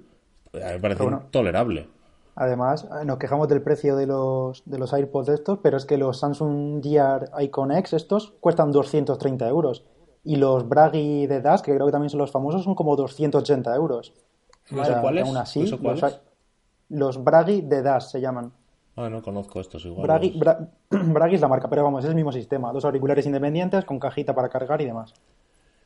[0.54, 1.88] me parece tolerable.
[2.36, 5.98] Además, eh, nos quejamos del precio de los, de los AirPods estos, pero es que
[5.98, 9.86] los Samsung Gear Icon X estos cuestan 230 euros.
[10.24, 13.76] Y los Bragi de Dash, que creo que también son los famosos, son como 280
[13.76, 14.14] euros.
[15.02, 15.28] ¿Cuáles?
[15.28, 15.70] Aún así,
[16.90, 18.54] los, Bragi de Dash se llaman.
[18.96, 20.08] Ah, no conozco estos igual.
[20.08, 20.40] Bragi,
[20.90, 22.72] Bragi es la marca, pero vamos, es el mismo sistema.
[22.72, 25.14] Dos auriculares independientes con cajita para cargar y demás.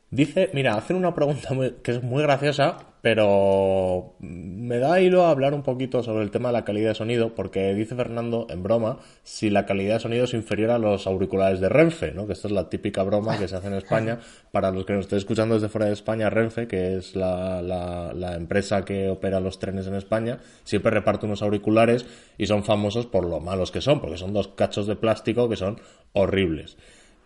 [0.09, 1.49] Dice, mira, hacen una pregunta
[1.83, 6.47] que es muy graciosa, pero me da hilo a hablar un poquito sobre el tema
[6.47, 10.23] de la calidad de sonido, porque dice Fernando, en broma, si la calidad de sonido
[10.23, 12.25] es inferior a los auriculares de Renfe, ¿no?
[12.25, 14.19] Que esta es la típica broma que se hace en España.
[14.53, 18.13] Para los que nos estén escuchando desde fuera de España, Renfe, que es la, la,
[18.13, 22.05] la empresa que opera los trenes en España, siempre reparte unos auriculares
[22.37, 25.57] y son famosos por lo malos que son, porque son dos cachos de plástico que
[25.57, 25.81] son
[26.13, 26.77] horribles.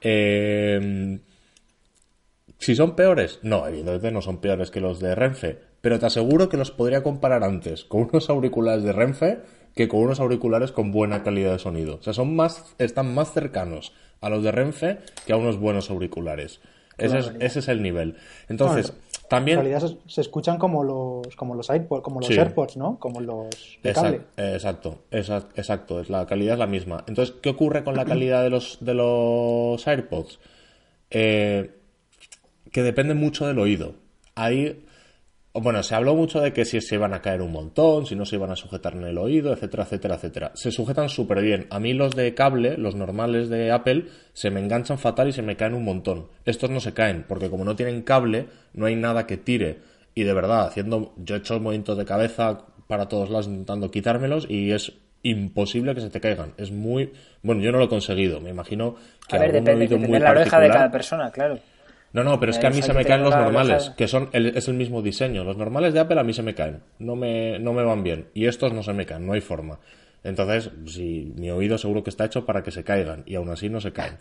[0.01, 1.19] Eh,
[2.61, 6.47] si son peores, no, evidentemente no son peores que los de Renfe, pero te aseguro
[6.47, 9.39] que los podría comparar antes con unos auriculares de Renfe
[9.75, 11.95] que con unos auriculares con buena calidad de sonido.
[11.95, 15.89] O sea, son más, están más cercanos a los de Renfe que a unos buenos
[15.89, 16.61] auriculares.
[16.99, 18.17] Ese es, ese es, el nivel.
[18.47, 18.93] Entonces,
[19.27, 19.57] también.
[19.57, 22.99] En realidad se, escuchan como los, como los iPods, como los AirPods, ¿no?
[22.99, 24.21] Como los de cable.
[24.37, 27.03] Exacto, exacto, exacto, es la calidad es la misma.
[27.07, 30.39] Entonces, ¿qué ocurre con la calidad de los, de los AirPods?
[31.09, 31.80] Eh,
[32.71, 33.95] que depende mucho del oído.
[34.35, 34.83] Ahí
[35.53, 38.25] Bueno, se habló mucho de que si se iban a caer un montón, si no
[38.25, 40.51] se iban a sujetar en el oído, etcétera, etcétera, etcétera.
[40.55, 41.67] Se sujetan súper bien.
[41.69, 45.41] A mí los de cable, los normales de Apple, se me enganchan fatal y se
[45.41, 46.27] me caen un montón.
[46.45, 49.79] Estos no se caen, porque como no tienen cable, no hay nada que tire.
[50.15, 54.45] Y de verdad, haciendo, yo he hecho movimientos de cabeza para todos lados intentando quitármelos
[54.49, 54.93] y es
[55.23, 56.53] imposible que se te caigan.
[56.57, 57.11] Es muy,
[57.43, 58.39] bueno, yo no lo he conseguido.
[58.39, 58.95] Me imagino
[59.27, 61.59] que a ver, depende, de la oreja de cada persona, claro.
[62.13, 64.67] No, no, pero es que a mí se me caen los normales, que son es
[64.67, 65.43] el mismo diseño.
[65.43, 68.27] Los normales de Apple a mí se me caen, no me, no me van bien.
[68.33, 69.79] Y estos no se me caen, no hay forma.
[70.23, 73.69] Entonces, si mi oído seguro que está hecho para que se caigan, y aún así
[73.69, 74.17] no se caen.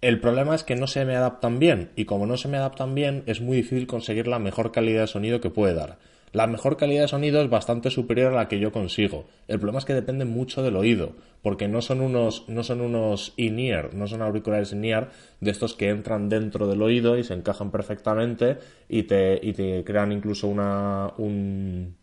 [0.00, 2.94] El problema es que no se me adaptan bien, y como no se me adaptan
[2.94, 5.98] bien, es muy difícil conseguir la mejor calidad de sonido que puede dar.
[6.34, 9.24] La mejor calidad de sonido es bastante superior a la que yo consigo.
[9.46, 11.12] El problema es que depende mucho del oído,
[11.42, 15.10] porque no son unos, no son unos in-ear, no son auriculares in-ear
[15.40, 18.58] de estos que entran dentro del oído y se encajan perfectamente
[18.88, 21.94] y te, y te crean incluso una, un,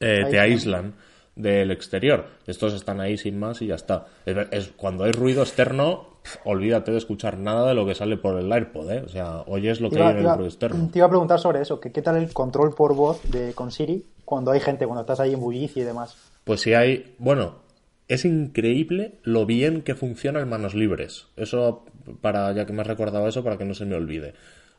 [0.00, 0.92] eh, te aíslan
[1.34, 2.26] del exterior.
[2.46, 4.04] Estos están ahí sin más y ya está.
[4.26, 8.52] Es, cuando hay ruido externo, olvídate de escuchar nada de lo que sale por el
[8.52, 9.02] AirPod, ¿eh?
[9.04, 10.88] O sea, oyes lo que hay en el ruido externo.
[10.92, 13.70] Te iba a preguntar sobre eso, que qué tal el control por voz de con
[13.70, 16.16] Siri cuando hay gente, cuando estás ahí en bullicio y demás.
[16.44, 17.66] Pues si hay, bueno,
[18.08, 21.26] es increíble lo bien que funciona en manos libres.
[21.36, 21.84] Eso
[22.20, 24.34] para ya que me has recordado eso para que no se me olvide.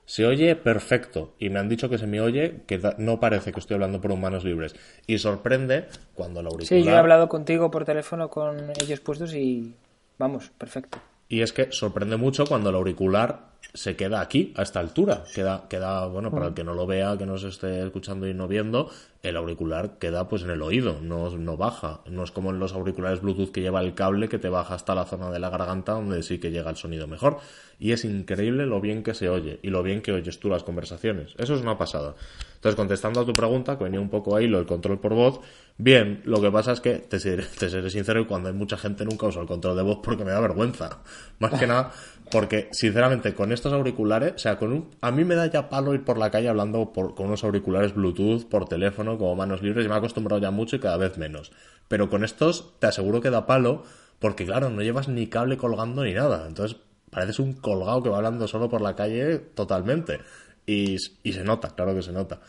[0.05, 3.59] Se oye perfecto y me han dicho que se me oye que no parece que
[3.59, 4.73] estoy hablando por manos libres.
[5.05, 6.81] Y sorprende cuando el auricular...
[6.81, 9.75] Sí, yo he hablado contigo por teléfono con ellos puestos y
[10.17, 10.99] vamos, perfecto.
[11.29, 15.23] Y es que sorprende mucho cuando el auricular se queda aquí, a esta altura.
[15.35, 18.33] Queda, queda, bueno, para el que no lo vea, que no se esté escuchando y
[18.33, 18.89] no viendo,
[19.21, 22.01] el auricular queda pues en el oído, no, no baja.
[22.07, 24.95] No es como en los auriculares Bluetooth que lleva el cable que te baja hasta
[24.95, 27.37] la zona de la garganta donde sí que llega el sonido mejor.
[27.79, 30.63] Y es increíble lo bien que se oye y lo bien que oyes tú las
[30.63, 31.35] conversaciones.
[31.37, 32.15] Eso es una pasada.
[32.55, 35.39] Entonces, contestando a tu pregunta, que venía un poco ahí lo del control por voz,
[35.77, 38.77] bien, lo que pasa es que, te seré, te seré sincero, y cuando hay mucha
[38.77, 40.99] gente nunca uso el control de voz porque me da vergüenza.
[41.39, 41.91] Más que nada
[42.29, 45.93] porque, sinceramente, con estos auriculares, o sea, con un, a mí me da ya palo
[45.93, 49.85] ir por la calle hablando por, con unos auriculares Bluetooth, por teléfono, como manos libres,
[49.85, 51.51] y me he acostumbrado ya mucho y cada vez menos.
[51.87, 53.83] Pero con estos, te aseguro que da palo,
[54.19, 56.47] porque claro, no llevas ni cable colgando ni nada.
[56.47, 56.77] Entonces,
[57.11, 60.19] pareces un colgado que va hablando solo por la calle totalmente.
[60.65, 62.41] Y, y se nota, claro que se nota.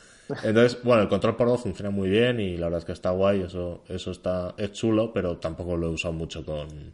[0.42, 3.10] Entonces, bueno, el control por voz funciona muy bien y la verdad es que está
[3.10, 6.92] guay, eso, eso está, es chulo, pero tampoco lo he usado mucho con,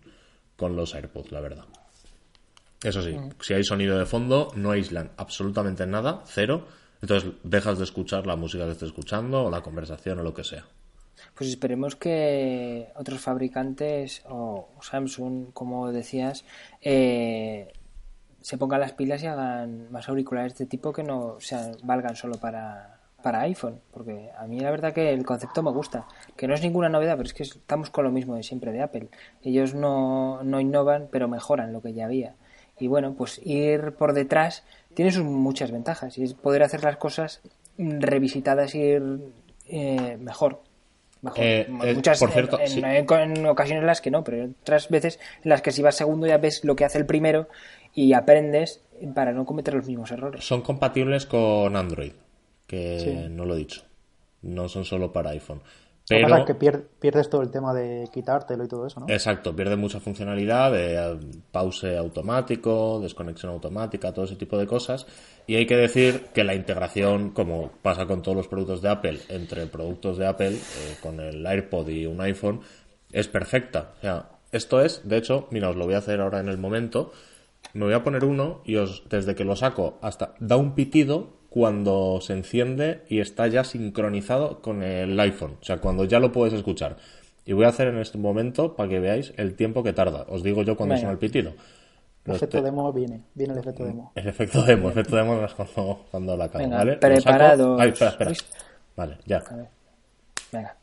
[0.57, 1.65] con los AirPods, la verdad.
[2.83, 3.31] Eso sí, mm.
[3.41, 6.67] si hay sonido de fondo, no aíslan absolutamente nada, cero.
[7.01, 10.45] Entonces dejas de escuchar la música que estés escuchando o la conversación o lo que
[10.45, 10.65] sea.
[11.35, 16.45] Pues esperemos que otros fabricantes o Samsung, como decías,
[16.81, 17.73] eh,
[18.41, 22.37] se pongan las pilas y hagan más auriculares de tipo que no sean, valgan solo
[22.37, 23.81] para, para iPhone.
[23.91, 26.07] Porque a mí la verdad que el concepto me gusta.
[26.37, 28.83] Que no es ninguna novedad, pero es que estamos con lo mismo de siempre de
[28.83, 29.09] Apple.
[29.43, 32.35] Ellos no, no innovan, pero mejoran lo que ya había.
[32.79, 34.63] Y bueno, pues ir por detrás
[34.93, 37.41] tiene sus muchas ventajas y es poder hacer las cosas
[37.79, 39.03] revisitadas y ir
[39.69, 40.61] eh, mejor.
[41.37, 45.63] Eh, muchas, por cierto, en, ocasiones en las que no, pero otras veces en las
[45.63, 47.49] que si vas segundo ya ves lo que hace el primero
[47.95, 48.83] y aprendes
[49.15, 50.45] para no cometer los mismos errores.
[50.45, 52.13] Son compatibles con Android,
[52.75, 53.83] que no lo he dicho.
[54.43, 55.61] No son solo para iPhone.
[56.07, 56.45] Pero...
[56.45, 59.07] que pierdes todo el tema de quitártelo y todo eso, ¿no?
[59.09, 61.19] Exacto, pierde mucha funcionalidad de eh,
[61.51, 65.07] pause automático, desconexión automática, todo ese tipo de cosas.
[65.47, 69.19] Y hay que decir que la integración, como pasa con todos los productos de Apple,
[69.31, 72.61] entre productos de Apple, eh, con el AirPod y un iPhone,
[73.11, 73.93] es perfecta.
[73.99, 76.59] O sea, esto es, de hecho, mira, os lo voy a hacer ahora en el
[76.59, 77.13] momento.
[77.73, 81.31] Me voy a poner uno y os, desde que lo saco hasta da un pitido
[81.55, 86.33] cuando se enciende y está ya sincronizado con el iPhone, o sea, cuando ya lo
[86.33, 86.97] puedes escuchar.
[87.47, 90.27] Y voy a hacer en este momento para que veáis el tiempo que tarda.
[90.29, 91.53] Os digo yo cuando suena el pitido.
[92.25, 94.11] El efecto demo viene, viene el efecto demo.
[94.17, 96.97] El efecto demo, el efecto demo es cuando, cuando la acabo, ¿vale?
[96.97, 97.79] Preparado.
[97.79, 98.33] Ay, espera, espera.
[98.97, 99.45] Vale, ya.
[100.51, 100.77] Venga.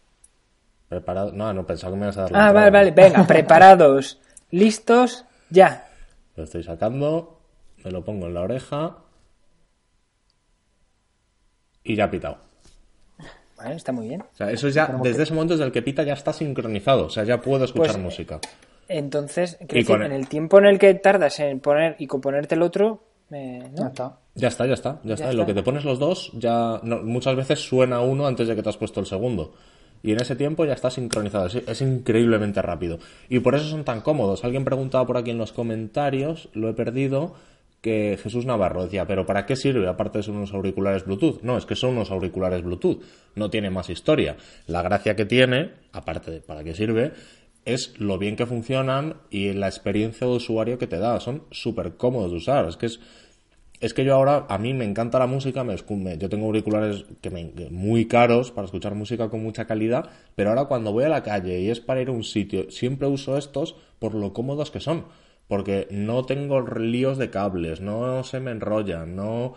[0.87, 1.33] Preparado.
[1.33, 2.91] No, no pensaba que me ibas a dar Ah, vale, vale.
[2.91, 4.21] Venga, preparados.
[4.51, 5.89] Listos, ya.
[6.37, 7.41] Lo estoy sacando.
[7.83, 8.95] Me lo pongo en la oreja
[11.83, 12.37] y ya ha pitado.
[13.57, 14.21] Vale, está muy bien.
[14.21, 17.09] O sea, eso ya, desde ese momento desde el que pita ya está sincronizado, o
[17.09, 18.39] sea, ya puedo escuchar pues, música.
[18.87, 23.87] Entonces, en el tiempo en el que tardas en poner y componerte el otro, ya
[23.87, 24.17] está.
[24.35, 25.31] Ya está, ya está, ya, está.
[25.31, 28.63] En lo que te pones los dos, ya muchas veces suena uno antes de que
[28.63, 29.53] te has puesto el segundo.
[30.03, 31.45] Y en ese tiempo ya está sincronizado.
[31.45, 32.97] Es, es, increíblemente rápido.
[33.29, 34.43] Y por eso son tan cómodos.
[34.43, 37.35] Alguien preguntaba por aquí en los comentarios, lo he perdido,
[37.81, 41.41] que Jesús Navarro decía, pero ¿para qué sirve aparte de ser unos auriculares Bluetooth?
[41.41, 43.01] No, es que son unos auriculares Bluetooth,
[43.35, 44.37] no tiene más historia.
[44.67, 47.13] La gracia que tiene, aparte de para qué sirve,
[47.65, 51.19] es lo bien que funcionan y la experiencia de usuario que te da.
[51.19, 52.67] Son súper cómodos de usar.
[52.67, 52.99] Es que es,
[53.79, 55.75] es que yo ahora, a mí me encanta la música, me,
[56.17, 60.65] yo tengo auriculares que me, muy caros para escuchar música con mucha calidad, pero ahora
[60.65, 63.75] cuando voy a la calle y es para ir a un sitio, siempre uso estos
[63.97, 65.05] por lo cómodos que son
[65.51, 69.55] porque no tengo líos de cables, no se me enrolla, no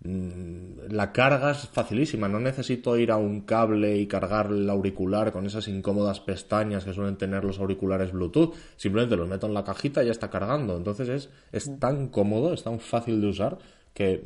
[0.00, 5.30] mm, la carga es facilísima, no necesito ir a un cable y cargar el auricular
[5.30, 9.62] con esas incómodas pestañas que suelen tener los auriculares Bluetooth, simplemente los meto en la
[9.62, 11.78] cajita y ya está cargando, entonces es, es mm.
[11.78, 13.58] tan cómodo, es tan fácil de usar
[13.94, 14.24] que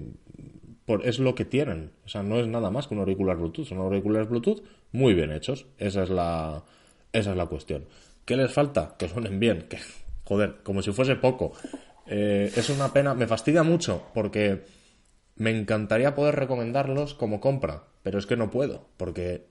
[0.86, 3.66] por, es lo que tienen, o sea, no es nada más que un auricular Bluetooth,
[3.66, 4.62] son auriculares Bluetooth
[4.92, 6.64] muy bien hechos, esa es la,
[7.12, 7.84] esa es la cuestión.
[8.24, 8.94] ¿Qué les falta?
[8.98, 9.76] Que suenen bien, que
[10.30, 11.54] joder, como si fuese poco.
[12.06, 14.62] Eh, es una pena, me fastidia mucho porque
[15.34, 19.48] me encantaría poder recomendarlos como compra, pero es que no puedo, porque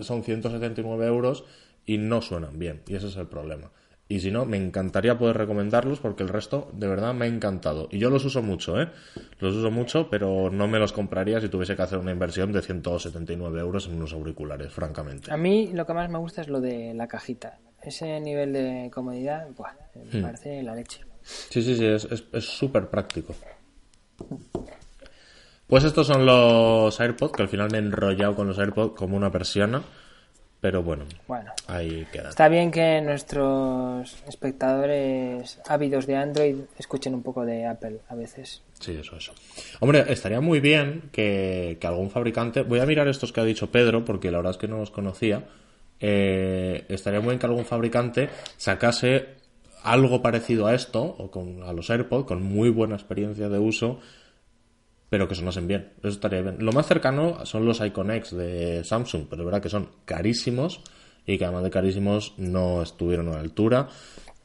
[0.00, 1.44] son 179 euros
[1.84, 3.72] y no suenan bien, y ese es el problema.
[4.06, 7.88] Y si no, me encantaría poder recomendarlos porque el resto de verdad me ha encantado.
[7.90, 8.90] Y yo los uso mucho, ¿eh?
[9.40, 12.62] Los uso mucho, pero no me los compraría si tuviese que hacer una inversión de
[12.62, 15.32] 179 euros en unos auriculares, francamente.
[15.32, 17.58] A mí lo que más me gusta es lo de la cajita
[17.88, 19.46] ese nivel de comodidad,
[19.94, 20.22] me hmm.
[20.22, 21.00] parece la leche.
[21.22, 23.34] Sí, sí, sí, es súper práctico.
[25.66, 29.16] Pues estos son los AirPods, que al final me he enrollado con los AirPods como
[29.16, 29.82] una persiana.
[30.60, 32.28] Pero bueno, bueno, ahí queda.
[32.28, 38.62] Está bien que nuestros espectadores ávidos de Android escuchen un poco de Apple a veces.
[38.78, 39.32] Sí, eso, eso.
[39.80, 42.62] Hombre, estaría muy bien que, que algún fabricante.
[42.62, 44.92] Voy a mirar estos que ha dicho Pedro, porque la verdad es que no los
[44.92, 45.42] conocía
[46.02, 49.40] eh, estaría muy bien que algún fabricante sacase
[49.84, 54.00] algo parecido a esto, o con, a los AirPods, con muy buena experiencia de uso,
[55.08, 55.92] pero que sonasen bien.
[55.98, 56.56] Eso estaría bien.
[56.58, 60.80] Lo más cercano son los Icon X de Samsung, pero es verdad que son carísimos
[61.24, 63.88] y que además de carísimos no estuvieron a la altura.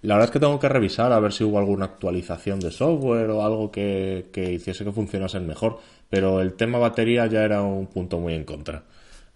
[0.04, 3.32] La verdad es que tengo que revisar a ver si hubo alguna actualización de software
[3.32, 5.80] o algo que, que hiciese que funcionasen mejor,
[6.10, 8.84] pero el tema batería ya era un punto muy en contra.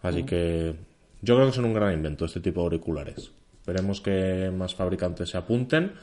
[0.03, 0.75] Así que
[1.21, 3.31] yo creo que son un gran invento este tipo de auriculares.
[3.53, 5.93] Esperemos que más fabricantes se apunten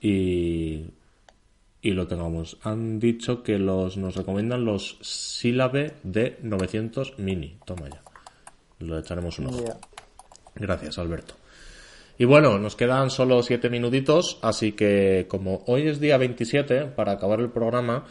[0.00, 0.84] y,
[1.82, 2.56] y lo tengamos.
[2.62, 7.58] Han dicho que los nos recomiendan los Syllabe D900 Mini.
[7.66, 8.02] Toma ya.
[8.78, 9.64] Lo echaremos un ojo.
[10.54, 11.34] Gracias, Alberto.
[12.16, 17.12] Y bueno, nos quedan solo siete minutitos, así que como hoy es día 27, para
[17.12, 18.04] acabar el programa,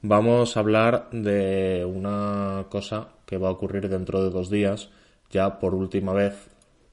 [0.00, 4.88] vamos a hablar de una cosa que va a ocurrir dentro de dos días
[5.30, 6.34] ya por última vez,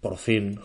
[0.02, 0.60] por fin,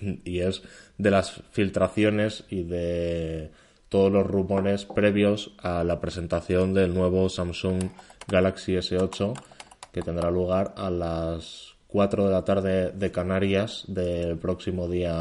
[0.24, 0.62] y es
[0.98, 3.50] de las filtraciones y de
[3.88, 7.90] todos los rumores previos a la presentación del nuevo Samsung
[8.26, 9.34] Galaxy S8
[9.92, 15.14] que tendrá lugar a las 4 de la tarde de Canarias del próximo día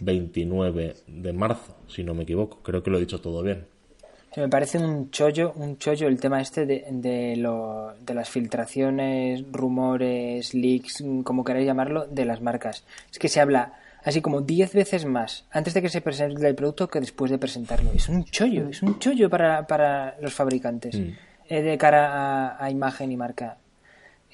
[0.00, 2.60] 29 de marzo, si no me equivoco.
[2.64, 3.71] Creo que lo he dicho todo bien
[4.36, 9.44] me parece un chollo, un chollo el tema este de, de, lo, de las filtraciones,
[9.50, 12.84] rumores, leaks, como queráis llamarlo, de las marcas.
[13.10, 13.74] Es que se habla
[14.04, 17.38] así como 10 veces más antes de que se presente el producto que después de
[17.38, 17.90] presentarlo.
[17.94, 21.10] Es un chollo, es un chollo para, para los fabricantes mm.
[21.48, 23.58] eh, de cara a, imagen y marca.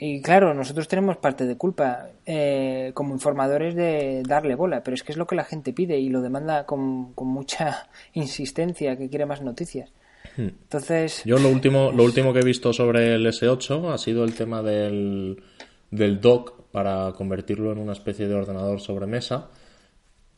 [0.01, 5.03] Y claro, nosotros tenemos parte de culpa eh, como informadores de darle bola, pero es
[5.03, 9.09] que es lo que la gente pide y lo demanda con, con mucha insistencia, que
[9.09, 9.90] quiere más noticias.
[10.36, 10.49] Hmm.
[10.62, 11.22] Entonces.
[11.24, 14.62] Yo lo último, lo último que he visto sobre el S8 ha sido el tema
[14.62, 15.42] del,
[15.90, 19.49] del dock para convertirlo en una especie de ordenador sobre mesa.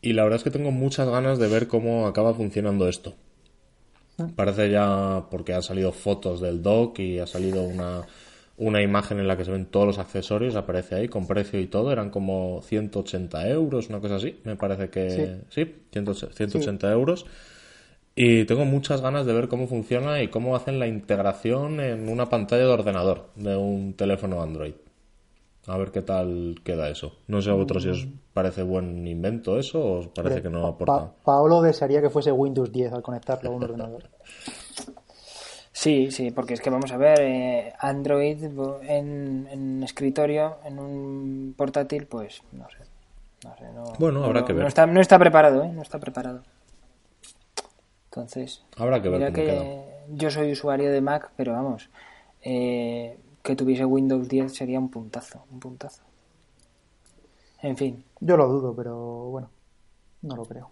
[0.00, 3.14] Y la verdad es que tengo muchas ganas de ver cómo acaba funcionando esto.
[4.16, 4.30] Hmm.
[4.30, 8.06] Parece ya porque han salido fotos del dock y ha salido una
[8.60, 11.66] una imagen en la que se ven todos los accesorios, aparece ahí con precio y
[11.66, 17.24] todo, eran como 180 euros, una cosa así, me parece que sí, 180 euros.
[18.14, 22.28] Y tengo muchas ganas de ver cómo funciona y cómo hacen la integración en una
[22.28, 24.74] pantalla de ordenador de un teléfono Android.
[25.66, 27.14] A ver qué tal queda eso.
[27.28, 28.12] No sé a vosotros si os mm.
[28.34, 31.12] parece buen invento eso o os parece que no aporta.
[31.24, 34.02] Paolo desearía que fuese Windows 10 al conectarlo a un ordenador.
[35.80, 38.36] Sí, sí, porque es que vamos a ver, eh, Android
[38.82, 42.76] en, escritorio, en un portátil, pues no sé.
[43.42, 44.60] No sé no, bueno, habrá que ver.
[44.60, 45.72] No está, no está preparado, ¿eh?
[45.72, 46.42] No está preparado.
[48.10, 51.88] Entonces, habrá que ver cómo que yo soy usuario de Mac, pero vamos,
[52.42, 56.02] eh, que tuviese Windows 10 sería un puntazo, un puntazo.
[57.62, 58.04] En fin.
[58.20, 59.48] Yo lo dudo, pero bueno,
[60.20, 60.68] no lo creo.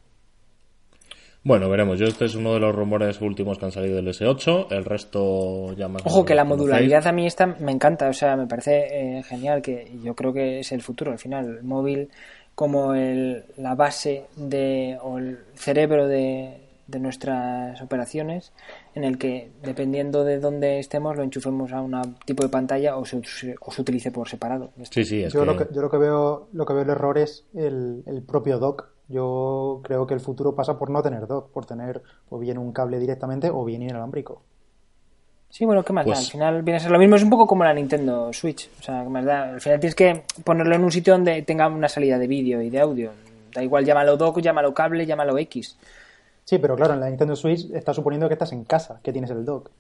[1.49, 1.99] Bueno, veremos.
[1.99, 4.67] Yo este es uno de los rumores últimos que han salido del S8.
[4.69, 6.03] El resto ya más.
[6.05, 8.07] Ojo, que la modularidad a mí esta me encanta.
[8.11, 9.63] O sea, me parece eh, genial.
[9.63, 11.11] Que yo creo que es el futuro.
[11.11, 12.11] Al final, el móvil
[12.55, 18.53] como el, la base de, o el cerebro de, de nuestras operaciones
[18.95, 23.07] en el que dependiendo de dónde estemos lo enchufemos a un tipo de pantalla o
[23.07, 23.23] se,
[23.61, 24.73] o se utilice por separado.
[24.91, 27.47] Sí, sí, yo, lo que, yo lo que veo lo que veo el error es
[27.55, 31.67] el, el propio dock yo creo que el futuro pasa por no tener dock, por
[31.67, 34.43] tener o bien un cable directamente o bien inalámbrico.
[35.51, 36.13] Sí, bueno, ¿qué más da?
[36.13, 38.69] Pues al final viene a ser lo mismo, es un poco como la Nintendo Switch.
[38.81, 39.55] O sea, ¿qué más da?
[39.55, 42.69] Al final tienes que ponerlo en un sitio donde tenga una salida de vídeo y
[42.69, 43.13] de audio.
[43.55, 45.79] Da igual, llámalo dock, llámalo cable, llámalo X.
[46.45, 49.31] Sí, pero claro, en la Nintendo Switch está suponiendo que estás en casa, que tienes
[49.31, 49.71] el dock.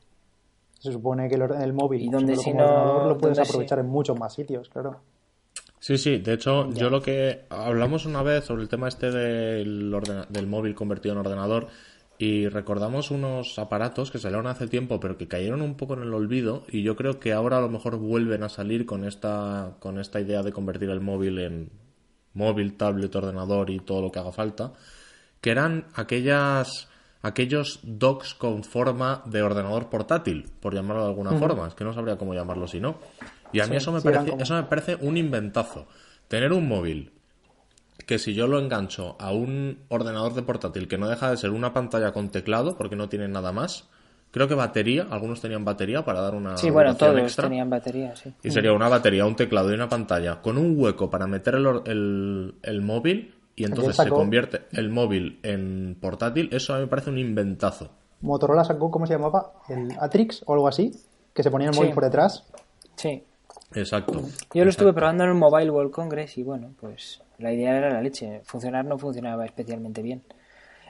[0.79, 4.33] Se supone que el, móvil ¿Y donde si no, lo puedes aprovechar en muchos más
[4.33, 5.01] sitios, claro.
[5.81, 9.95] Sí, sí, de hecho, yo lo que hablamos una vez sobre el tema este del,
[10.29, 11.69] del móvil convertido en ordenador
[12.19, 16.13] y recordamos unos aparatos que salieron hace tiempo pero que cayeron un poco en el
[16.13, 20.01] olvido y yo creo que ahora a lo mejor vuelven a salir con esta con
[20.01, 21.71] esta idea de convertir el móvil en
[22.35, 24.73] móvil, tablet, ordenador y todo lo que haga falta,
[25.41, 26.89] que eran aquellas
[27.21, 31.93] aquellos docks con forma de ordenador portátil, por llamarlo de alguna forma, es que no
[31.93, 32.99] sabría cómo llamarlo si no.
[33.53, 35.87] Y a mí eso, me parece, eso me parece un inventazo.
[36.29, 37.13] Tener un móvil
[38.07, 41.51] que si yo lo engancho a un ordenador de portátil que no deja de ser
[41.51, 43.89] una pantalla con teclado, porque no tiene nada más,
[44.31, 46.57] creo que batería, algunos tenían batería para dar una.
[46.57, 48.33] Sí, bueno, todos tenían batería, sí.
[48.43, 52.55] Y sería una batería, un teclado y una pantalla con un hueco para meter el,
[52.63, 56.49] el, móvil y entonces se convierte el móvil en portátil.
[56.53, 57.91] Eso a mí me parece un inventazo.
[58.21, 59.53] Motorola sacó, ¿cómo se llamaba?
[59.69, 60.93] El Atrix o algo así,
[61.35, 62.45] que se ponía el móvil por detrás.
[62.97, 63.23] Sí.
[63.75, 64.23] Exacto.
[64.55, 67.91] Yo lo estuve probando en un Mobile World Congress y bueno, pues la idea era
[67.91, 68.41] la leche.
[68.45, 70.23] Funcionar no funcionaba especialmente bien.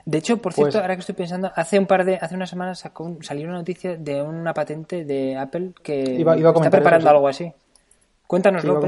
[0.04, 2.48] De hecho, por cierto, pues- ahora que estoy pensando, hace un par de, hace unas
[2.48, 7.52] semanas sacó, salió una noticia de una patente de Apple que está preparando algo así.
[8.26, 8.80] Cuéntanoslo,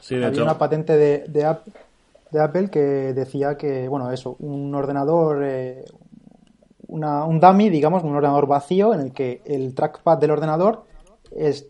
[0.00, 2.80] sí, Había una patente de, de, Apple que
[3.12, 5.84] decía que, bueno, eso, un ordenador, eh,
[6.86, 10.84] una, un dummy, digamos, un ordenador vacío en el que el trackpad del ordenador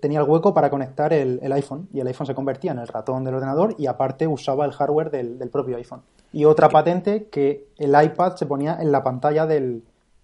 [0.01, 3.25] tenía el hueco para conectar el, iPhone y el iPhone se convertía en el ratón
[3.25, 6.03] del ordenador y aparte usaba el hardware del, propio iPhone.
[6.33, 9.83] Y otra patente que el iPad se ponía en la pantalla del,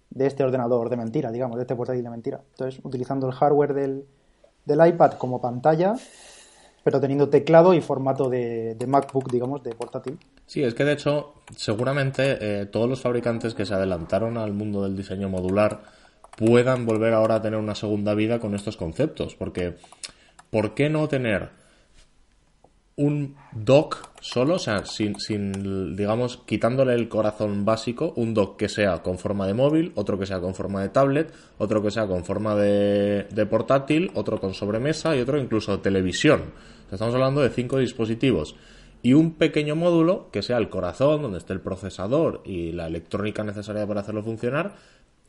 [0.09, 2.41] de este ordenador de mentira, digamos, de este portátil de mentira.
[2.51, 4.05] Entonces, utilizando el hardware del,
[4.65, 5.95] del iPad como pantalla,
[6.83, 10.19] pero teniendo teclado y formato de, MacBook, digamos, de portátil.
[10.45, 14.83] Sí, es que de hecho, seguramente eh, todos los fabricantes que se adelantaron al mundo
[14.83, 15.81] del diseño modular
[16.35, 19.35] puedan volver ahora a tener una segunda vida con estos conceptos.
[19.35, 19.75] Porque,
[20.49, 21.49] ¿por qué no tener
[22.97, 28.69] un dock solo, o sea, sin, sin, digamos, quitándole el corazón básico, un dock que
[28.69, 32.07] sea con forma de móvil, otro que sea con forma de tablet, otro que sea
[32.07, 36.53] con forma de, de portátil, otro con sobremesa y otro incluso televisión.
[36.91, 38.55] estamos hablando de cinco dispositivos.
[39.01, 43.43] Y un pequeño módulo que sea el corazón, donde esté el procesador y la electrónica
[43.43, 44.73] necesaria para hacerlo funcionar,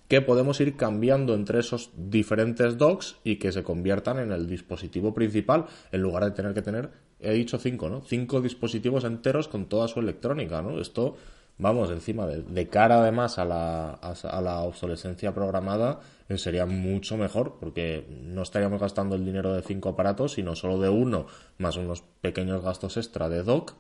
[0.09, 5.13] que podemos ir cambiando entre esos diferentes docks y que se conviertan en el dispositivo
[5.15, 6.91] principal en lugar de tener que tener,
[7.21, 8.03] he dicho cinco, ¿no?
[8.03, 10.81] Cinco dispositivos enteros con toda su electrónica, ¿no?
[10.81, 11.17] Esto,
[11.59, 17.57] vamos, encima de, cara además a la, a, la obsolescencia programada, eh, sería mucho mejor
[17.59, 21.27] porque no estaríamos gastando el dinero de cinco aparatos, sino solo de uno,
[21.59, 23.75] más unos pequeños gastos extra de dock.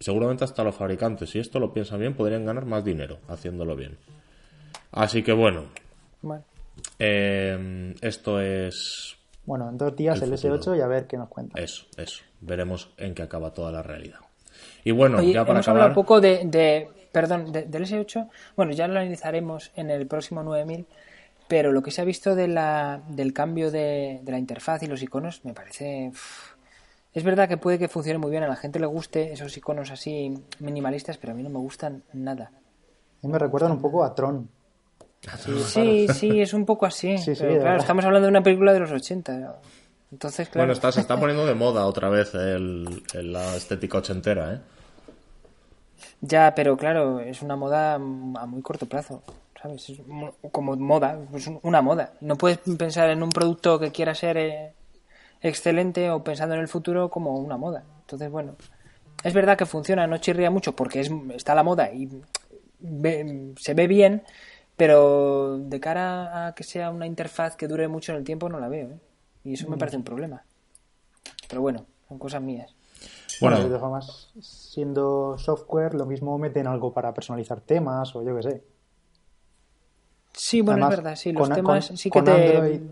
[0.00, 3.96] Seguramente hasta los fabricantes, si esto lo piensan bien, podrían ganar más dinero haciéndolo bien.
[4.94, 5.64] Así que bueno.
[6.98, 9.16] Eh, esto es.
[9.44, 11.60] Bueno, en dos días el, S8 y a ver qué nos cuenta.
[11.60, 12.22] Eso, eso.
[12.40, 14.20] Veremos en qué acaba toda la realidad.
[14.84, 15.88] Y bueno, ya para hemos acabar.
[15.88, 16.88] un poco de.
[17.12, 18.28] perdón, del S8.
[18.56, 20.86] Bueno, ya lo analizaremos en el próximo 9000.
[21.46, 25.02] Pero lo que se ha visto de la, del cambio de, la interfaz y los
[25.02, 26.10] iconos me parece.
[27.12, 29.90] Es verdad que puede que funcione muy bien, a la gente le guste esos iconos
[29.90, 32.50] así minimalistas, pero a mí no me gustan nada.
[33.22, 34.48] A mí me recuerdan un poco a Tron.
[35.66, 37.16] Sí, sí, es un poco así.
[37.36, 39.56] claro, estamos hablando de una película de los 80.
[40.12, 40.66] Entonces, claro.
[40.66, 44.60] Bueno, está, se está poniendo de moda otra vez el, la estética ochentera, ¿eh?
[46.20, 49.22] Ya, pero claro, es una moda a muy corto plazo,
[49.60, 49.90] ¿sabes?
[49.90, 50.00] Es
[50.52, 52.12] como moda, es una moda.
[52.20, 54.72] No puedes pensar en un producto que quiera ser eh,
[55.40, 57.84] excelente o pensando en el futuro como una moda.
[58.00, 58.56] Entonces, bueno,
[59.22, 62.08] es verdad que funciona, no chirría mucho porque es, está la moda y
[63.56, 64.22] se ve bien,
[64.76, 68.58] pero de cara a que sea una interfaz que dure mucho en el tiempo, no
[68.58, 68.90] la veo.
[68.90, 69.00] ¿eh?
[69.44, 69.78] Y eso me mm.
[69.78, 70.44] parece un problema.
[71.48, 72.74] Pero bueno, son cosas mías.
[73.40, 78.42] Bueno, de todas siendo software, lo mismo meten algo para personalizar temas o yo qué
[78.42, 78.64] sé.
[80.32, 82.82] Sí, bueno, es verdad, sí, los temas sí que te,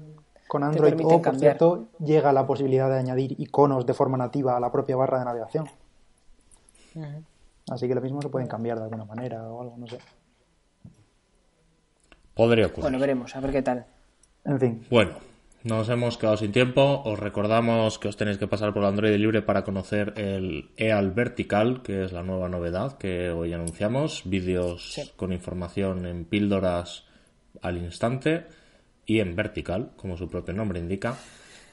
[0.46, 4.60] con Android O, por cierto, llega la posibilidad de añadir iconos de forma nativa a
[4.60, 5.66] la propia barra de navegación.
[7.70, 9.98] Así que lo mismo se pueden cambiar de alguna manera o algo, no sé.
[12.34, 12.82] Podría ocurrir.
[12.82, 13.86] Bueno, veremos, a ver qué tal.
[14.44, 14.86] En fin.
[14.90, 15.12] Bueno,
[15.64, 17.02] nos hemos quedado sin tiempo.
[17.04, 21.82] Os recordamos que os tenéis que pasar por Android libre para conocer el EAL Vertical,
[21.82, 24.22] que es la nueva novedad que hoy anunciamos.
[24.24, 27.04] Vídeos con información en píldoras
[27.60, 28.46] al instante
[29.06, 31.16] y en vertical, como su propio nombre indica.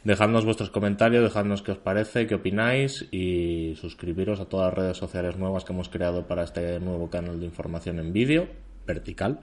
[0.04, 4.98] Dejadnos vuestros comentarios, dejadnos qué os parece, qué opináis y suscribiros a todas las redes
[4.98, 8.48] sociales nuevas que hemos creado para este nuevo canal de información en vídeo,
[8.86, 9.40] vertical.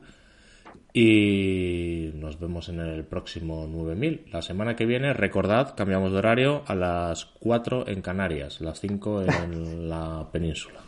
[0.98, 4.28] Y nos vemos en el próximo 9000.
[4.32, 9.24] La semana que viene, recordad, cambiamos de horario a las 4 en Canarias, las 5
[9.24, 10.80] en la península.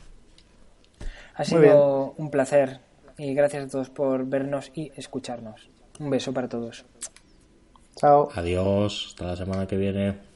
[1.34, 2.80] Ha sido un placer
[3.18, 5.68] y gracias a todos por vernos y escucharnos.
[6.00, 6.86] Un beso para todos.
[7.96, 8.30] Chao.
[8.34, 9.08] Adiós.
[9.08, 10.27] Hasta la semana que viene.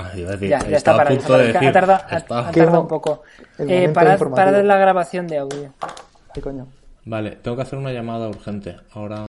[0.00, 3.24] Ah, ya, ya está para decir, ha tardado, un poco.
[3.58, 5.72] Eh, para, para la grabación de audio.
[6.32, 6.68] ¿Qué coño?
[7.04, 8.76] Vale, tengo que hacer una llamada urgente.
[8.92, 9.26] Ahora.